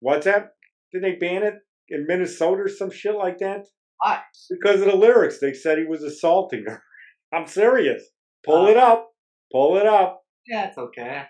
what's 0.00 0.24
that? 0.26 0.52
Did 0.92 1.02
they 1.02 1.16
ban 1.16 1.42
it 1.42 1.54
in 1.88 2.06
Minnesota 2.06 2.62
or 2.62 2.68
some 2.68 2.90
shit 2.90 3.14
like 3.14 3.38
that? 3.38 3.66
Why? 3.98 4.20
Because 4.50 4.80
of 4.80 4.86
the 4.88 4.96
lyrics. 4.96 5.38
They 5.40 5.52
said 5.54 5.78
he 5.78 5.84
was 5.84 6.02
assaulting 6.02 6.64
her. 6.66 6.82
I'm 7.32 7.46
serious. 7.46 8.02
Pull 8.44 8.66
Uh, 8.66 8.70
it 8.70 8.76
up. 8.76 9.10
Pull 9.52 9.76
it 9.76 9.86
up. 9.86 10.22
that. 10.48 10.54
Yeah, 10.54 10.68
it's 10.68 10.78
okay. 10.78 11.24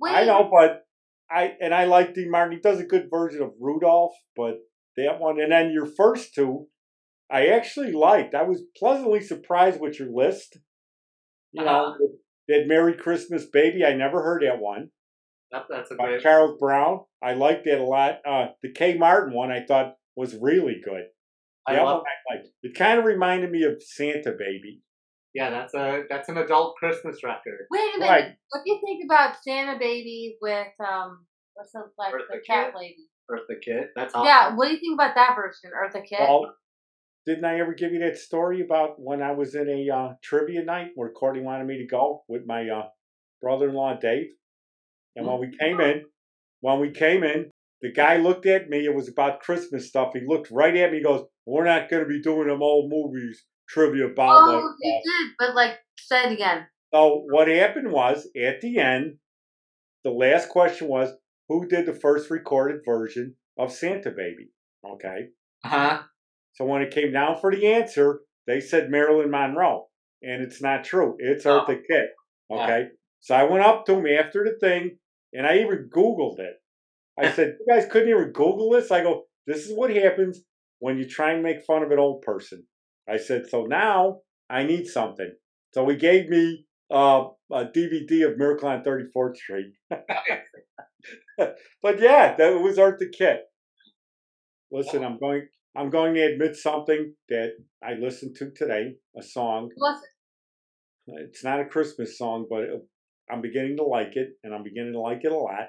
Wait, 0.00 0.14
I 0.14 0.24
know, 0.24 0.48
but 0.50 0.85
I 1.30 1.54
and 1.60 1.74
I 1.74 1.84
like 1.84 2.14
Dean 2.14 2.30
Martin. 2.30 2.54
He 2.56 2.60
does 2.60 2.80
a 2.80 2.84
good 2.84 3.08
version 3.10 3.42
of 3.42 3.52
Rudolph, 3.60 4.14
but 4.36 4.58
that 4.96 5.18
one 5.20 5.40
and 5.40 5.52
then 5.52 5.72
your 5.72 5.86
first 5.86 6.34
two, 6.34 6.68
I 7.30 7.48
actually 7.48 7.92
liked. 7.92 8.34
I 8.34 8.42
was 8.44 8.62
pleasantly 8.76 9.20
surprised 9.20 9.80
with 9.80 9.98
your 9.98 10.08
list. 10.10 10.58
You 11.52 11.64
know, 11.64 11.70
Uh-huh. 11.86 12.06
that 12.48 12.66
Merry 12.66 12.94
Christmas 12.94 13.46
Baby. 13.46 13.84
I 13.84 13.94
never 13.94 14.22
heard 14.22 14.42
that 14.42 14.58
one 14.60 14.90
That, 15.50 15.66
that's 15.68 15.90
a 15.90 15.94
by 15.96 16.06
great. 16.08 16.22
Charles 16.22 16.58
Brown. 16.58 17.00
I 17.22 17.32
liked 17.34 17.64
that 17.64 17.78
a 17.80 17.84
lot. 17.84 18.20
Uh, 18.26 18.48
the 18.62 18.72
K 18.72 18.96
Martin 18.96 19.32
one 19.34 19.50
I 19.50 19.64
thought 19.64 19.96
was 20.16 20.36
really 20.36 20.80
good. 20.84 21.04
I 21.66 21.74
That 21.74 21.82
love. 21.84 22.02
one 22.02 22.06
I 22.06 22.34
liked. 22.36 22.48
It 22.62 22.74
kind 22.74 22.98
of 22.98 23.04
reminded 23.04 23.50
me 23.50 23.64
of 23.64 23.82
Santa 23.82 24.32
Baby. 24.32 24.82
Yeah, 25.36 25.50
that's 25.50 25.74
a 25.74 26.04
that's 26.08 26.30
an 26.30 26.38
adult 26.38 26.76
Christmas 26.76 27.22
record. 27.22 27.66
wait 27.70 27.94
a 27.94 27.98
minute. 27.98 28.10
Right. 28.10 28.24
What 28.50 28.64
do 28.64 28.72
you 28.72 28.80
think 28.82 29.04
about 29.04 29.36
Santa 29.44 29.78
Baby 29.78 30.38
with 30.40 30.68
um, 30.80 31.26
what's 31.52 31.72
the 31.72 31.82
like 31.98 32.14
Eartha 32.14 32.32
the 32.32 32.40
cat 32.46 32.68
Kitt? 32.68 32.74
lady? 32.80 33.06
Eartha 33.30 33.60
Kitt. 33.62 33.90
That's 33.94 34.14
awesome. 34.14 34.26
Yeah, 34.26 34.56
what 34.56 34.66
do 34.66 34.72
you 34.72 34.80
think 34.80 34.94
about 34.94 35.14
that 35.14 35.36
version, 35.36 35.72
Eartha 35.76 36.02
Kitt? 36.08 36.20
Well, 36.20 36.54
didn't 37.26 37.44
I 37.44 37.60
ever 37.60 37.74
give 37.74 37.92
you 37.92 37.98
that 37.98 38.16
story 38.16 38.62
about 38.62 38.98
when 38.98 39.20
I 39.20 39.32
was 39.32 39.54
in 39.54 39.68
a 39.68 39.94
uh, 39.94 40.12
trivia 40.22 40.64
night 40.64 40.92
where 40.94 41.10
Courtney 41.10 41.42
wanted 41.42 41.66
me 41.66 41.76
to 41.78 41.86
go 41.86 42.24
with 42.28 42.46
my 42.46 42.68
uh, 42.70 42.86
brother-in-law 43.42 43.98
Dave? 44.00 44.28
And 45.16 45.26
when 45.26 45.40
we 45.40 45.50
came 45.60 45.80
in, 45.80 46.04
when 46.60 46.80
we 46.80 46.92
came 46.92 47.24
in, 47.24 47.50
The 47.82 47.92
guy 47.92 48.16
looked 48.16 48.46
at 48.46 48.70
me. 48.70 48.86
It 48.86 48.94
was 48.94 49.08
about 49.08 49.40
Christmas 49.40 49.88
stuff. 49.88 50.12
He 50.14 50.20
looked 50.26 50.50
right 50.50 50.74
at 50.76 50.90
me. 50.90 50.98
He 50.98 51.04
goes, 51.04 51.26
"We're 51.44 51.64
not 51.64 51.90
going 51.90 52.02
to 52.04 52.08
be 52.08 52.22
doing 52.22 52.48
them 52.48 52.62
old 52.62 52.90
movies 52.90 53.44
trivia 53.68 54.06
about." 54.06 54.48
Oh, 54.48 54.52
like 54.52 54.74
you 54.80 54.92
that." 54.92 55.02
did, 55.04 55.32
but 55.38 55.54
like, 55.54 55.78
say 55.98 56.24
it 56.24 56.32
again. 56.32 56.66
So 56.94 57.24
what 57.30 57.48
happened 57.48 57.90
was 57.92 58.28
at 58.36 58.60
the 58.60 58.78
end, 58.78 59.18
the 60.04 60.10
last 60.10 60.48
question 60.48 60.88
was, 60.88 61.10
"Who 61.48 61.66
did 61.66 61.86
the 61.86 61.94
first 61.94 62.30
recorded 62.30 62.82
version 62.84 63.36
of 63.58 63.72
Santa 63.72 64.10
Baby?" 64.10 64.50
Okay. 64.84 65.28
Uh 65.64 65.68
huh? 65.68 66.02
So 66.54 66.64
when 66.64 66.82
it 66.82 66.94
came 66.94 67.12
down 67.12 67.38
for 67.40 67.54
the 67.54 67.66
answer, 67.66 68.20
they 68.46 68.60
said 68.60 68.90
Marilyn 68.90 69.30
Monroe, 69.30 69.88
and 70.22 70.42
it's 70.42 70.62
not 70.62 70.84
true. 70.84 71.16
It's 71.18 71.44
Oh. 71.44 71.64
Eartha 71.64 71.80
Kitt. 71.86 72.10
Okay. 72.50 72.88
So 73.20 73.34
I 73.34 73.42
went 73.44 73.64
up 73.64 73.84
to 73.86 73.94
him 73.94 74.06
after 74.06 74.44
the 74.44 74.56
thing, 74.58 74.98
and 75.32 75.46
I 75.46 75.58
even 75.58 75.90
Googled 75.94 76.38
it. 76.38 76.54
I 77.18 77.30
said, 77.32 77.56
"You 77.60 77.66
guys 77.74 77.86
couldn't 77.90 78.08
even 78.08 78.32
Google 78.32 78.70
this." 78.70 78.90
I 78.90 79.02
go, 79.02 79.26
"This 79.46 79.66
is 79.66 79.76
what 79.76 79.90
happens 79.90 80.40
when 80.78 80.96
you 80.98 81.08
try 81.08 81.32
and 81.32 81.42
make 81.42 81.62
fun 81.64 81.82
of 81.82 81.90
an 81.90 81.98
old 81.98 82.22
person." 82.22 82.66
I 83.08 83.16
said, 83.18 83.48
"So 83.48 83.64
now 83.66 84.20
I 84.50 84.64
need 84.64 84.86
something." 84.86 85.32
So 85.72 85.88
he 85.88 85.96
gave 85.96 86.28
me 86.28 86.66
uh, 86.90 87.24
a 87.52 87.64
DVD 87.66 88.30
of 88.30 88.38
Miracle 88.38 88.68
on 88.68 88.82
34th 88.82 89.36
Street. 89.36 89.72
but 91.38 92.00
yeah, 92.00 92.34
that 92.36 92.60
was 92.60 92.78
Eartha 92.78 93.12
Kitt. 93.16 93.40
Listen, 94.70 95.04
I'm 95.04 95.18
going. 95.18 95.48
I'm 95.76 95.90
going 95.90 96.14
to 96.14 96.22
admit 96.22 96.56
something 96.56 97.12
that 97.28 97.50
I 97.84 97.92
listened 98.00 98.34
to 98.36 98.50
today. 98.56 98.94
A 99.18 99.22
song. 99.22 99.68
It? 101.06 101.28
It's 101.28 101.44
not 101.44 101.60
a 101.60 101.66
Christmas 101.66 102.16
song, 102.16 102.46
but 102.48 102.60
it, 102.60 102.82
I'm 103.30 103.42
beginning 103.42 103.76
to 103.76 103.84
like 103.84 104.16
it, 104.16 104.30
and 104.42 104.54
I'm 104.54 104.62
beginning 104.62 104.94
to 104.94 105.00
like 105.00 105.20
it 105.22 105.32
a 105.32 105.36
lot. 105.36 105.68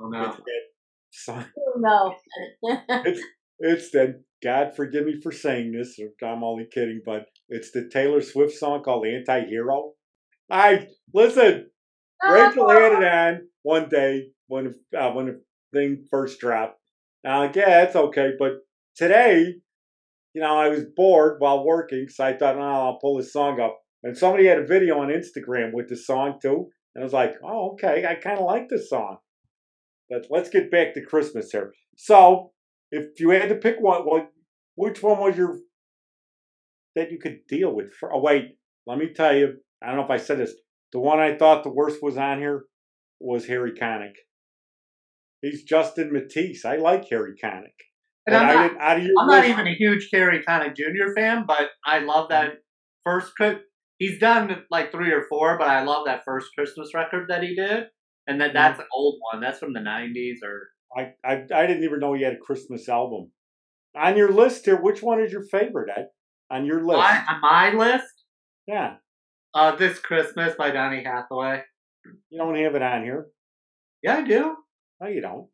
Oh 0.00 0.08
no. 0.08 0.24
It's 0.24 0.36
that 0.36 0.62
song. 1.10 1.44
No. 1.78 2.14
It's 3.06 3.22
that. 3.60 4.22
God 4.42 4.74
forgive 4.74 5.04
me 5.04 5.20
for 5.22 5.32
saying 5.32 5.72
this. 5.72 5.98
I'm 6.22 6.42
only 6.42 6.66
kidding, 6.72 7.02
but 7.04 7.26
it's 7.50 7.72
the 7.72 7.90
Taylor 7.92 8.22
Swift 8.22 8.54
song 8.54 8.82
called 8.82 9.06
"Anti-Hero." 9.06 9.92
I 10.50 10.86
listen. 11.12 11.70
Rachel 12.22 12.68
had 12.68 12.92
it 12.92 13.04
on 13.04 13.48
one 13.62 13.88
day 13.88 14.28
when 14.48 14.74
uh, 14.98 15.10
when 15.12 15.26
the 15.26 15.40
thing 15.74 16.06
first 16.10 16.40
dropped. 16.40 16.78
Now, 17.22 17.40
like, 17.40 17.56
yeah, 17.56 17.82
it's 17.82 17.96
okay. 17.96 18.30
But 18.38 18.52
today, 18.96 19.54
you 20.34 20.40
know, 20.40 20.56
I 20.56 20.68
was 20.68 20.84
bored 20.96 21.36
while 21.38 21.64
working, 21.64 22.08
so 22.08 22.24
I 22.24 22.36
thought, 22.36 22.56
oh, 22.56 22.60
I'll 22.60 22.98
pull 22.98 23.18
this 23.18 23.32
song 23.32 23.60
up. 23.60 23.78
And 24.02 24.16
somebody 24.16 24.46
had 24.46 24.58
a 24.58 24.66
video 24.66 25.00
on 25.00 25.08
Instagram 25.08 25.74
with 25.74 25.88
the 25.88 25.96
song 25.96 26.38
too, 26.40 26.68
and 26.94 27.02
I 27.02 27.04
was 27.04 27.12
like, 27.12 27.34
oh, 27.44 27.72
okay, 27.72 28.06
I 28.06 28.14
kind 28.14 28.38
of 28.38 28.46
like 28.46 28.68
this 28.68 28.88
song. 28.88 29.18
But 30.08 30.26
let's 30.30 30.48
get 30.48 30.70
back 30.70 30.94
to 30.94 31.04
Christmas 31.04 31.50
here. 31.52 31.72
So, 31.96 32.52
if 32.90 33.20
you 33.20 33.30
had 33.30 33.48
to 33.48 33.54
pick 33.54 33.76
one, 33.80 34.02
what, 34.02 34.30
which 34.74 35.02
one 35.02 35.18
was 35.18 35.36
your 35.36 35.58
that 36.96 37.10
you 37.10 37.18
could 37.18 37.46
deal 37.48 37.74
with? 37.74 37.92
For, 37.94 38.12
oh, 38.12 38.20
wait, 38.20 38.56
let 38.86 38.98
me 38.98 39.12
tell 39.14 39.34
you. 39.34 39.54
I 39.82 39.88
don't 39.88 39.96
know 39.96 40.04
if 40.04 40.10
I 40.10 40.18
said 40.18 40.38
this. 40.38 40.54
The 40.92 40.98
one 40.98 41.20
I 41.20 41.36
thought 41.36 41.62
the 41.62 41.70
worst 41.70 42.02
was 42.02 42.16
on 42.16 42.38
here 42.38 42.64
was 43.20 43.46
Harry 43.46 43.72
Connick. 43.72 44.14
He's 45.40 45.62
Justin 45.62 46.12
Matisse. 46.12 46.64
I 46.64 46.76
like 46.76 47.08
Harry 47.08 47.34
Connick. 47.42 47.76
And 48.26 48.34
But 48.34 48.34
I'm 48.34 48.48
I 48.48 48.54
not, 48.54 48.62
didn't, 48.68 48.80
out 48.80 48.96
of 48.96 49.02
your 49.04 49.12
I'm 49.18 49.28
not 49.28 49.44
even 49.46 49.66
a 49.66 49.74
huge 49.74 50.08
Harry 50.12 50.42
Connick 50.46 50.76
Jr. 50.76 51.14
fan, 51.16 51.44
but 51.46 51.70
I 51.84 52.00
love 52.00 52.28
that 52.30 52.48
mm-hmm. 52.48 52.56
first. 53.04 53.32
He's 53.98 54.18
done 54.18 54.64
like 54.70 54.92
three 54.92 55.12
or 55.12 55.24
four, 55.28 55.58
but 55.58 55.68
I 55.68 55.82
love 55.82 56.06
that 56.06 56.22
first 56.24 56.48
Christmas 56.56 56.92
record 56.94 57.26
that 57.28 57.42
he 57.42 57.54
did, 57.54 57.84
and 58.26 58.40
then 58.40 58.48
mm-hmm. 58.48 58.56
that's 58.56 58.80
an 58.80 58.86
old 58.94 59.18
one. 59.32 59.40
That's 59.40 59.58
from 59.58 59.72
the 59.72 59.80
'90s 59.80 60.36
or 60.42 60.68
I, 60.96 61.12
I 61.24 61.44
I 61.54 61.66
didn't 61.66 61.84
even 61.84 62.00
know 62.00 62.14
he 62.14 62.22
had 62.22 62.34
a 62.34 62.38
Christmas 62.38 62.88
album. 62.88 63.30
On 63.96 64.16
your 64.16 64.30
list 64.32 64.64
here, 64.64 64.80
which 64.80 65.02
one 65.02 65.20
is 65.20 65.32
your 65.32 65.44
favorite, 65.44 65.90
Ed? 65.96 66.06
On 66.50 66.64
your 66.64 66.84
list? 66.84 66.98
my, 66.98 67.24
on 67.28 67.40
my 67.40 67.72
list. 67.72 68.24
yeah. 68.66 68.94
Uh, 69.52 69.74
this 69.74 69.98
Christmas 69.98 70.54
by 70.56 70.70
Donny 70.70 71.02
Hathaway. 71.02 71.62
You 72.30 72.38
don't 72.38 72.54
have 72.56 72.74
it 72.76 72.82
on 72.82 73.02
here. 73.02 73.26
Yeah, 74.02 74.18
I 74.18 74.22
do. 74.22 74.56
No, 75.00 75.08
you 75.08 75.20
don't. 75.20 75.48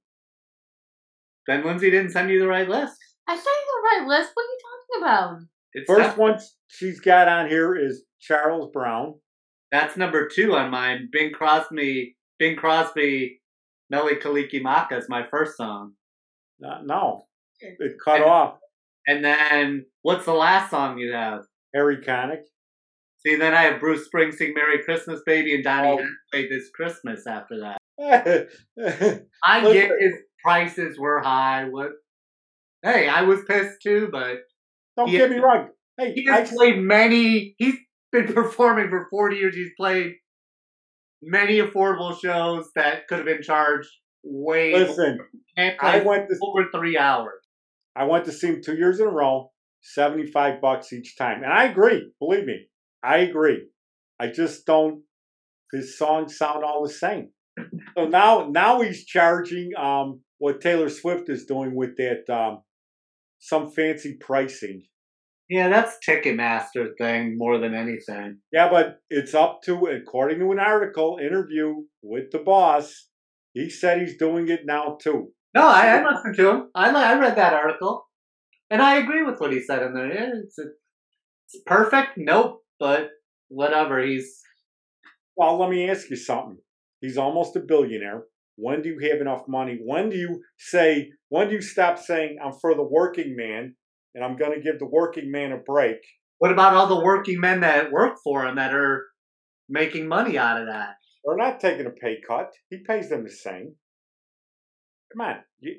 Ben 1.47 1.64
Lindsay 1.64 1.90
didn't 1.90 2.11
send 2.11 2.28
you 2.31 2.38
the 2.38 2.47
right 2.47 2.69
list. 2.69 2.97
I 3.28 3.35
sent 3.35 3.47
you 3.47 3.83
the 3.83 3.88
right 4.00 4.07
list. 4.09 4.31
What 4.35 4.43
are 4.43 4.47
you 4.47 4.59
talking 4.62 5.02
about? 5.02 5.43
It's 5.73 5.87
First 5.87 6.16
that- 6.16 6.19
one 6.19 6.38
she's 6.69 7.00
got 7.00 7.28
on 7.28 7.49
here 7.49 7.75
is 7.76 8.05
Charles 8.21 8.71
Brown. 8.73 9.14
That's 9.73 9.97
number 9.97 10.28
two 10.28 10.55
on 10.55 10.71
mine. 10.71 11.09
Bing 11.11 11.33
Crosby, 11.33 12.16
Bing 12.38 12.57
Crosby, 12.57 13.40
Mele 13.90 14.16
Kalikimaka 14.16 14.99
is 14.99 15.09
my 15.09 15.26
first 15.31 15.57
song. 15.57 15.93
No, 16.61 16.81
no. 16.85 17.26
it 17.61 17.97
cut 18.05 18.16
And- 18.21 18.25
off. 18.25 18.59
And 19.09 19.25
then 19.25 19.87
what's 20.02 20.25
the 20.25 20.35
last 20.35 20.71
song 20.71 20.99
you 20.99 21.12
have? 21.12 21.43
Harry 21.75 21.99
Connick. 21.99 22.43
See, 23.25 23.37
then 23.37 23.55
I 23.55 23.62
have 23.62 23.81
Bruce 23.81 24.09
Springsteen, 24.09 24.55
"Merry 24.55 24.83
Christmas, 24.85 25.21
Baby," 25.25 25.55
and 25.55 25.64
Donny 25.64 25.88
Oh. 25.88 25.97
Hathaway, 26.33 26.49
"This 26.49 26.71
Christmas." 26.71 27.26
After 27.26 27.61
that, 27.61 27.78
I 29.45 29.61
get 29.73 29.90
his 30.00 30.14
prices 30.43 30.99
were 30.99 31.21
high. 31.21 31.64
What? 31.71 31.90
Hey, 32.83 33.09
I 33.09 33.23
was 33.23 33.40
pissed 33.49 33.81
too, 33.83 34.09
but 34.12 34.38
don't 34.97 35.11
get 35.11 35.31
me 35.31 35.38
wrong. 35.38 35.69
Hey, 35.99 36.12
he 36.12 36.28
I, 36.31 36.45
played 36.45 36.78
many. 36.78 37.55
He's 37.59 37.76
been 38.12 38.26
performing 38.35 38.88
for 38.90 39.07
forty 39.11 39.37
years. 39.37 39.55
He's 39.55 39.71
played 39.78 40.14
many 41.26 41.59
affordable 41.61 42.18
shows 42.18 42.71
that 42.76 43.09
could 43.09 43.18
have 43.18 43.26
been 43.26 43.42
charged 43.42 43.90
way. 44.23 44.73
listen. 44.75 45.18
I 45.59 46.00
went 46.00 46.28
to 46.28 46.37
over 46.40 46.68
three 46.75 46.97
hours. 46.97 47.40
I 47.95 48.04
went 48.04 48.26
to 48.26 48.33
see 48.33 48.49
him 48.49 48.61
two 48.62 48.76
years 48.76 49.00
in 49.00 49.06
a 49.06 49.11
row, 49.11 49.50
75 49.83 50.61
bucks 50.61 50.92
each 50.92 51.16
time. 51.16 51.42
And 51.42 51.52
I 51.52 51.64
agree, 51.64 52.12
believe 52.18 52.45
me, 52.45 52.66
I 53.02 53.18
agree. 53.18 53.68
I 54.21 54.28
just 54.28 54.66
don't, 54.66 55.02
his 55.73 55.99
songs 55.99 56.37
sound 56.37 56.62
all 56.62 56.87
the 56.87 56.92
same. 56.92 57.30
So 57.97 58.06
now, 58.06 58.49
now 58.50 58.83
he's 58.83 59.06
charging 59.06 59.71
um, 59.78 60.21
what 60.38 60.61
Taylor 60.61 60.90
Swift 60.90 61.30
is 61.30 61.47
doing 61.47 61.75
with 61.75 61.97
that, 61.97 62.28
um, 62.30 62.62
some 63.38 63.71
fancy 63.71 64.18
pricing. 64.21 64.83
Yeah, 65.49 65.69
that's 65.69 65.99
Ticketmaster 66.07 66.88
thing 66.99 67.38
more 67.38 67.59
than 67.59 67.75
anything. 67.75 68.38
Yeah, 68.53 68.69
but 68.69 68.99
it's 69.11 69.35
up 69.35 69.61
to, 69.67 69.87
according 69.87 70.41
to 70.41 70.50
an 70.50 70.59
article, 70.59 71.19
interview 71.21 71.85
with 72.03 72.33
the 72.33 72.38
boss, 72.38 73.09
he 73.53 73.71
said 73.71 74.00
he's 74.00 74.19
doing 74.19 74.49
it 74.49 74.61
now 74.65 74.99
too. 75.00 75.29
No, 75.55 75.67
I, 75.67 75.99
I 75.99 76.11
listened 76.11 76.37
to 76.37 76.50
him. 76.50 76.71
I 76.75 76.91
I 76.91 77.19
read 77.19 77.37
that 77.37 77.55
article, 77.55 78.07
and 78.71 78.83
I 78.83 78.97
agree 78.97 79.23
with 79.23 79.38
what 79.41 79.53
he 79.53 79.61
said 79.61 79.83
in 79.83 79.95
there. 79.95 80.12
Yeah, 80.12 80.31
it's, 80.45 80.59
it's 80.59 81.62
perfect. 81.65 82.11
Nope, 82.17 82.62
but 82.81 83.11
whatever. 83.49 84.03
He's 84.03 84.41
Well, 85.37 85.59
let 85.59 85.71
me 85.71 85.88
ask 85.88 86.11
you 86.11 86.17
something. 86.17 86.59
He's 87.00 87.17
almost 87.19 87.57
a 87.57 87.61
billionaire. 87.61 88.25
When 88.57 88.83
do 88.83 88.88
you 88.88 89.11
have 89.11 89.21
enough 89.21 89.43
money? 89.49 89.79
When 89.83 90.11
do 90.11 90.17
you 90.17 90.43
say, 90.59 91.11
when 91.29 91.49
do 91.49 91.55
you 91.55 91.61
stop 91.61 91.99
saying, 91.99 92.38
I'm 92.43 92.53
for 92.61 92.75
the 92.75 92.83
working 92.83 93.37
man 93.37 93.76
and 94.16 94.25
I'm 94.25 94.37
going 94.37 94.54
to 94.54 94.61
give 94.61 94.80
the 94.80 94.87
working 94.87 95.30
man 95.30 95.52
a 95.52 95.58
break? 95.58 95.99
what 96.38 96.52
about 96.52 96.75
all 96.75 96.87
the 96.87 97.04
working 97.04 97.40
men 97.40 97.61
that 97.61 97.90
work 97.90 98.18
for 98.23 98.46
him 98.46 98.56
that 98.56 98.75
are 98.75 99.06
making 99.68 100.08
money 100.08 100.37
out 100.37 100.61
of 100.61 100.66
that? 100.66 100.96
They're 101.25 101.37
not 101.37 101.61
taking 101.61 101.87
a 101.87 101.90
pay 101.90 102.18
cut. 102.26 102.52
He 102.70 102.78
pays 102.87 103.08
them 103.08 103.25
the 103.25 103.30
same. 103.30 103.75
Come 105.12 105.26
on. 105.26 105.37
You, 105.61 105.75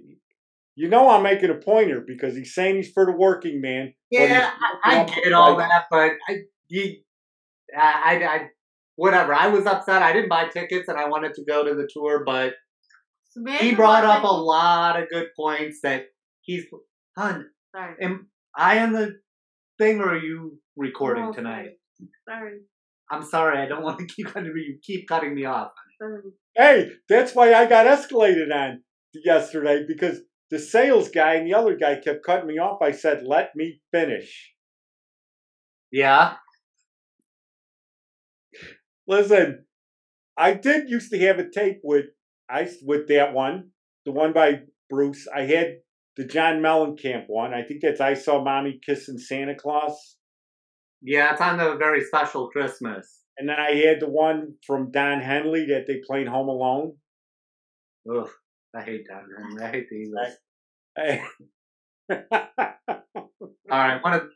you 0.76 0.90
know 0.90 1.10
I'm 1.10 1.24
making 1.24 1.50
a 1.50 1.56
point 1.56 1.88
here 1.88 2.04
because 2.06 2.36
he's 2.36 2.54
saying 2.54 2.78
he's 2.78 2.92
for 2.92 3.06
the 3.06 3.12
working 3.12 3.62
man. 3.62 3.94
Yeah, 4.10 4.52
I, 4.84 5.02
I 5.02 5.04
get 5.06 5.34
all 5.34 5.52
the 5.52 5.64
price. 5.64 5.70
that, 5.70 5.86
but 5.90 6.12
I, 6.28 6.38
you, 6.68 6.98
I, 7.78 7.82
I, 8.06 8.26
I, 8.26 8.48
whatever. 8.96 9.34
I 9.34 9.48
was 9.48 9.66
upset. 9.66 10.02
I 10.02 10.12
didn't 10.12 10.30
buy 10.30 10.48
tickets, 10.48 10.88
and 10.88 10.98
I 10.98 11.08
wanted 11.08 11.34
to 11.36 11.46
go 11.46 11.64
to 11.64 11.76
the 11.76 11.88
tour, 11.92 12.24
but 12.26 12.54
Samantha 13.30 13.64
he 13.64 13.76
brought 13.76 14.04
up 14.04 14.24
a 14.24 14.28
lot 14.28 15.02
of 15.02 15.10
good 15.10 15.28
points 15.36 15.80
that 15.84 16.08
he's. 16.42 16.66
Hun, 17.18 17.48
Sorry. 17.78 17.96
am 18.02 18.28
I 18.56 18.80
on 18.80 18.92
the 18.94 19.20
thing, 19.78 20.00
or 20.00 20.10
are 20.14 20.18
you 20.18 20.60
recording 20.76 21.26
Oh, 21.26 21.34
tonight? 21.34 21.72
Sorry. 22.28 22.60
I'm 23.12 23.24
sorry. 23.24 23.60
I 23.60 23.68
don't 23.68 23.84
want 23.84 24.00
to 24.00 24.06
keep 24.16 24.28
cutting 24.28 24.52
you. 24.56 24.80
Keep 24.82 25.08
cutting 25.08 25.36
me 25.36 25.46
off. 25.46 25.72
Sorry. 26.02 26.22
Hey, 26.56 26.92
that's 27.08 27.36
why 27.36 27.54
I 27.54 27.66
got 27.68 27.86
escalated 27.86 28.54
on 28.54 28.82
yesterday 29.14 29.86
because 29.88 30.20
the 30.50 30.60
sales 30.60 31.10
guy 31.10 31.36
and 31.36 31.48
the 31.48 31.54
other 31.54 31.76
guy 31.76 32.00
kept 32.00 32.26
cutting 32.26 32.48
me 32.48 32.58
off. 32.58 32.82
I 32.82 32.92
said, 32.92 33.24
let 33.26 33.56
me 33.56 33.82
finish. 33.92 34.54
Yeah. 35.92 36.34
Listen, 39.08 39.66
I 40.38 40.54
did 40.54 40.90
used 40.90 41.12
to 41.12 41.20
have 41.20 41.40
a 41.40 41.50
tape 41.50 41.80
with 41.84 42.06
I 42.50 42.70
with 42.84 43.08
that 43.10 43.34
one, 43.34 43.70
the 44.06 44.12
one 44.12 44.34
by 44.34 44.62
Bruce. 44.90 45.28
I 45.34 45.42
had 45.42 45.78
the 46.18 46.26
John 46.26 46.62
Mellencamp 46.62 47.26
one. 47.28 47.54
I 47.54 47.62
think 47.62 47.82
that's 47.82 48.02
I 48.02 48.16
saw 48.16 48.44
mommy 48.44 48.80
kissing 48.84 49.20
Santa 49.20 49.56
Claus. 49.56 50.18
Yeah, 51.02 51.32
it's 51.32 51.42
on 51.42 51.58
the 51.58 51.76
very 51.76 52.04
special 52.04 52.50
Christmas. 52.50 53.22
And 53.38 53.48
then 53.48 53.58
I 53.60 53.76
had 53.76 54.00
the 54.00 54.10
one 54.10 54.56
from 54.66 54.92
Don 54.92 55.22
Henley 55.22 55.66
that 55.68 55.86
they 55.88 56.02
played 56.06 56.28
Home 56.28 56.50
Alone. 56.50 56.94
Ugh. 58.12 58.30
I 58.76 58.82
hate 58.82 59.06
Don 59.08 59.24
Henley. 59.38 59.64
I 59.64 59.70
hate 59.70 59.88
the 59.90 59.96
Eagles. 59.96 60.28
Hey. 61.00 61.22
All 62.10 62.18
right, 63.70 64.04
one 64.04 64.14
of 64.14 64.22
the 64.22 64.30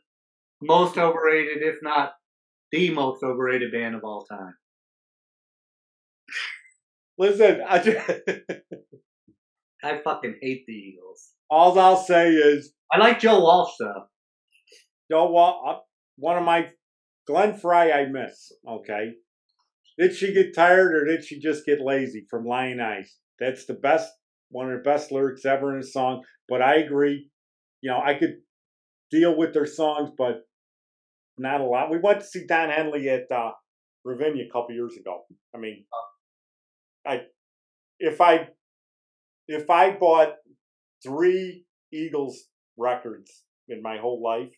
most 0.60 0.96
overrated, 0.96 1.60
if 1.62 1.78
not 1.82 2.12
the 2.70 2.90
most 2.90 3.24
overrated 3.24 3.72
band 3.72 3.96
of 3.96 4.04
all 4.04 4.24
time. 4.26 4.54
Listen, 7.18 7.62
I 7.68 7.78
just, 7.80 8.08
I 9.82 9.98
fucking 10.04 10.36
hate 10.40 10.64
the 10.68 10.72
Eagles. 10.72 11.30
All 11.52 11.78
I'll 11.78 11.98
say 11.98 12.30
is, 12.30 12.72
I 12.90 12.96
like 12.96 13.20
Joe 13.20 13.40
Walsh 13.40 13.74
though. 13.78 14.04
Joe 15.10 15.30
Wall, 15.30 15.62
uh, 15.68 15.80
one 16.16 16.38
of 16.38 16.44
my 16.44 16.70
Glenn 17.26 17.58
Frey, 17.58 17.92
I 17.92 18.06
miss. 18.06 18.52
Okay, 18.66 19.10
did 19.98 20.16
she 20.16 20.32
get 20.32 20.54
tired 20.54 20.94
or 20.94 21.04
did 21.04 21.22
she 21.22 21.38
just 21.40 21.66
get 21.66 21.82
lazy 21.82 22.24
from 22.30 22.46
Lyin' 22.46 22.80
Eyes? 22.80 23.18
That's 23.38 23.66
the 23.66 23.74
best, 23.74 24.10
one 24.48 24.72
of 24.72 24.78
the 24.78 24.90
best 24.90 25.12
lyrics 25.12 25.44
ever 25.44 25.74
in 25.74 25.80
a 25.80 25.86
song. 25.86 26.22
But 26.48 26.62
I 26.62 26.76
agree, 26.76 27.28
you 27.82 27.90
know, 27.90 28.00
I 28.02 28.14
could 28.14 28.36
deal 29.10 29.36
with 29.36 29.52
their 29.52 29.66
songs, 29.66 30.08
but 30.16 30.46
not 31.36 31.60
a 31.60 31.64
lot. 31.64 31.90
We 31.90 31.98
went 31.98 32.20
to 32.20 32.26
see 32.26 32.46
Don 32.46 32.70
Henley 32.70 33.10
at 33.10 33.30
uh, 33.30 33.50
Ravinia 34.06 34.44
a 34.48 34.50
couple 34.50 34.74
years 34.74 34.96
ago. 34.98 35.24
I 35.54 35.58
mean, 35.58 35.84
I 37.06 37.24
if 37.98 38.22
I 38.22 38.48
if 39.48 39.68
I 39.68 39.90
bought 39.90 40.36
three 41.02 41.64
Eagles 41.92 42.44
records 42.76 43.30
in 43.68 43.82
my 43.82 43.98
whole 43.98 44.22
life, 44.22 44.52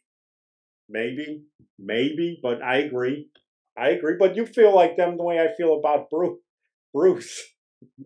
maybe, 0.89 1.45
maybe, 1.79 2.39
but 2.43 2.63
I 2.63 2.79
agree. 2.79 3.29
I 3.77 3.91
agree. 3.91 4.15
But 4.19 4.37
you 4.37 4.47
feel 4.47 4.75
like 4.75 4.97
them 4.97 5.17
the 5.17 5.25
way 5.25 5.41
I 5.41 5.55
feel 5.57 5.79
about 5.79 6.11
Bruce. 6.11 6.39
Bruce. 6.93 7.43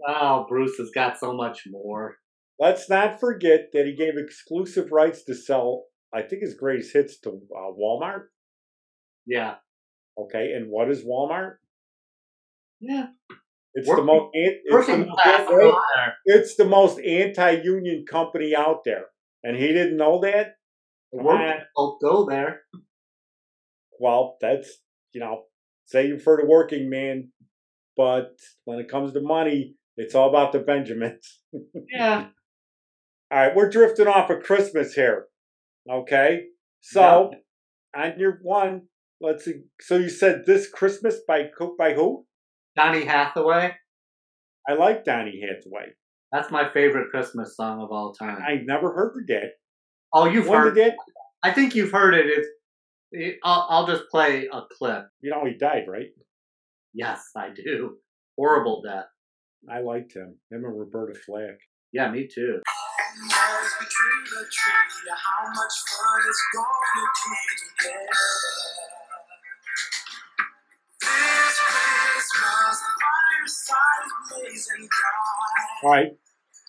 Oh, 0.07 0.47
Bruce 0.49 0.76
has 0.78 0.90
got 0.95 1.18
so 1.18 1.33
much 1.33 1.64
more. 1.71 2.16
Let's 2.59 2.90
not 2.90 3.21
forget 3.21 3.68
that 3.73 3.87
he 3.87 3.95
gave 3.95 4.14
exclusive 4.16 4.90
rights 4.90 5.25
to 5.25 5.35
sell, 5.35 5.85
I 6.12 6.23
think, 6.23 6.42
his 6.42 6.54
greatest 6.54 6.92
hits 6.92 7.21
to 7.21 7.30
uh, 7.30 7.73
Walmart. 7.78 8.25
Yeah. 9.26 9.57
Okay, 10.18 10.52
and 10.52 10.68
what 10.68 10.90
is 10.90 11.04
Walmart? 11.04 11.57
Yeah. 12.80 13.09
It's 13.75 13.87
Working- 13.89 14.07
the 14.07 14.13
most. 14.13 14.31
It's 14.35 14.87
the 14.87 14.97
most, 14.99 15.79
it's 16.25 16.57
the 16.57 16.65
most 16.65 16.99
anti-union 17.01 18.05
company 18.11 18.55
out 18.57 18.83
there, 18.85 19.07
and 19.45 19.57
he 19.57 19.69
didn't 19.69 19.97
know 19.97 20.21
that. 20.21 20.55
The 21.13 21.19
Come 21.19 21.27
working 21.27 21.47
on. 21.47 21.61
folk 21.77 22.01
go 22.01 22.27
there. 22.29 22.63
Well, 24.01 24.37
that's 24.41 24.71
you 25.13 25.21
know, 25.21 25.45
save 25.87 26.23
for 26.23 26.37
the 26.37 26.47
working 26.47 26.89
man, 26.91 27.31
but 27.97 28.37
when 28.65 28.79
it 28.79 28.89
comes 28.91 29.13
to 29.15 29.21
money, 29.21 29.75
it's 29.97 30.15
all 30.15 30.29
about 30.29 30.53
the 30.53 30.61
Benjamins. 30.61 31.41
Yeah. 31.91 32.29
All 33.31 33.39
right, 33.39 33.55
we're 33.55 33.69
drifting 33.69 34.07
off 34.07 34.31
of 34.31 34.43
Christmas 34.43 34.95
here. 34.95 35.27
Okay, 35.91 36.45
so 36.81 37.31
on 37.95 38.15
your 38.19 38.39
one, 38.43 38.83
let's 39.21 39.45
see. 39.45 39.65
So 39.83 39.99
you 39.99 40.09
said 40.09 40.45
this 40.47 40.67
Christmas 40.71 41.17
by 41.29 41.51
by 41.79 41.93
who? 41.93 42.25
Donny 42.78 43.04
Hathaway. 43.04 43.75
I 44.68 44.75
like 44.75 45.04
Donny 45.04 45.40
Hathaway. 45.40 45.94
That's 46.30 46.52
my 46.52 46.70
favorite 46.73 47.11
Christmas 47.11 47.56
song 47.56 47.82
of 47.82 47.90
all 47.90 48.12
time. 48.12 48.38
I 48.47 48.61
never 48.64 48.92
heard 48.92 49.25
that. 49.28 49.52
oh, 50.14 50.26
you've 50.26 50.47
when 50.47 50.61
heard 50.61 50.75
did 50.76 50.92
that? 50.92 50.97
I 51.42 51.52
think 51.52 51.75
you've 51.75 51.90
heard 51.90 52.14
it. 52.14 52.26
It's. 52.26 52.49
It, 53.11 53.37
I'll, 53.42 53.66
I'll 53.68 53.87
just 53.87 54.04
play 54.11 54.49
a 54.52 54.62
clip. 54.76 55.06
You 55.20 55.30
know, 55.30 55.44
he 55.44 55.54
died, 55.54 55.85
right? 55.88 56.08
Yes, 56.94 57.30
I 57.37 57.49
do. 57.49 57.97
Horrible 58.37 58.82
death. 58.82 59.06
I 59.68 59.80
liked 59.80 60.14
him. 60.14 60.37
Him 60.52 60.64
and 60.64 60.78
Roberta 60.78 61.19
Flack. 61.19 61.58
Yeah, 61.93 62.10
me 62.10 62.28
too. 62.32 62.60
All 75.84 75.90
right, 75.90 76.08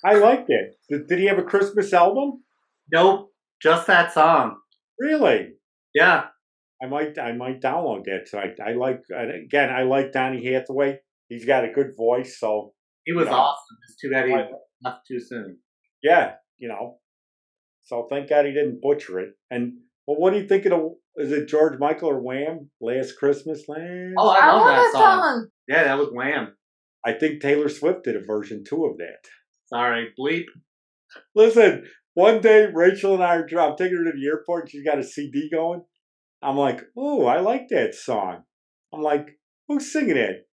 I 0.04 0.15
liked 0.15 0.49
it. 0.49 0.75
Did, 0.89 1.08
did 1.08 1.19
he 1.19 1.25
have 1.25 1.39
a 1.39 1.43
Christmas 1.43 1.91
album? 1.93 2.43
Nope, 2.91 3.32
just 3.62 3.88
that 3.88 4.13
song. 4.13 4.58
Really? 4.99 5.54
Yeah, 5.93 6.25
I 6.82 6.88
might 6.88 7.17
I 7.17 7.32
might 7.34 7.62
download 7.62 8.06
that 8.06 8.28
tonight. 8.30 8.58
I 8.65 8.73
like 8.73 9.02
again 9.45 9.69
I 9.69 9.84
like 9.84 10.12
Donny 10.12 10.45
Hathaway. 10.54 10.99
He's 11.28 11.45
got 11.45 11.65
a 11.65 11.71
good 11.71 11.91
voice, 11.97 12.39
so 12.39 12.73
he 13.06 13.13
was 13.13 13.28
Yeah. 13.28 13.34
awesome. 13.36 13.78
It's 13.88 13.99
too 13.99 14.10
bad 14.12 14.28
he 14.28 14.36
left 14.84 15.08
too 15.08 15.19
soon. 15.19 15.58
yeah, 16.04 16.34
you 16.58 16.67
know. 16.67 16.97
So 17.84 18.08
thank 18.10 18.30
God 18.30 18.45
he 18.45 18.52
didn't 18.52 18.82
butcher 18.82 19.19
it. 19.19 19.30
And 19.49 19.73
well, 20.06 20.17
what 20.19 20.32
do 20.34 20.39
you 20.39 20.47
think 20.47 20.65
of 20.65 20.71
the? 20.71 20.95
Is 21.23 21.32
it 21.32 21.47
George 21.47 21.78
Michael 21.80 22.10
or 22.12 22.21
Wham? 22.21 22.69
Last 22.80 23.17
Christmas 23.17 23.67
Land. 23.67 24.13
Oh, 24.17 24.30
I 24.30 24.39
I 24.39 24.47
love 24.52 24.58
love 24.62 24.67
that 24.67 24.75
that 24.84 24.91
song. 24.93 25.21
song. 25.21 25.47
Yeah, 25.67 25.84
that 25.86 25.97
was 25.97 26.10
Wham. 26.13 26.56
I 27.06 27.14
think 27.14 27.42
Taylor 27.42 27.70
Swift 27.70 28.04
did 28.04 28.16
a 28.16 28.26
version 28.26 28.64
two 28.68 28.86
of 28.86 28.98
that. 28.98 29.30
Sorry, 29.68 30.10
bleep. 30.20 30.46
Listen, 31.36 31.86
one 32.14 32.42
day 32.42 32.68
Rachel 32.74 33.14
and 33.14 33.24
I 33.24 33.36
are 33.38 33.48
I'm 33.60 33.76
taking 33.78 33.98
her 33.98 34.04
to 34.06 34.12
the 34.18 34.28
airport. 34.28 34.70
She's 34.70 34.84
got 34.84 35.00
a 35.00 35.04
CD 35.04 35.50
going. 35.52 35.82
I'm 36.42 36.58
like, 36.58 36.82
oh, 36.98 37.26
I 37.26 37.40
like 37.40 37.68
that 37.70 37.96
song. 37.96 38.44
I'm 38.94 39.02
like, 39.02 39.28
who's 39.68 39.92
singing 39.92 40.18
it? 40.18 40.48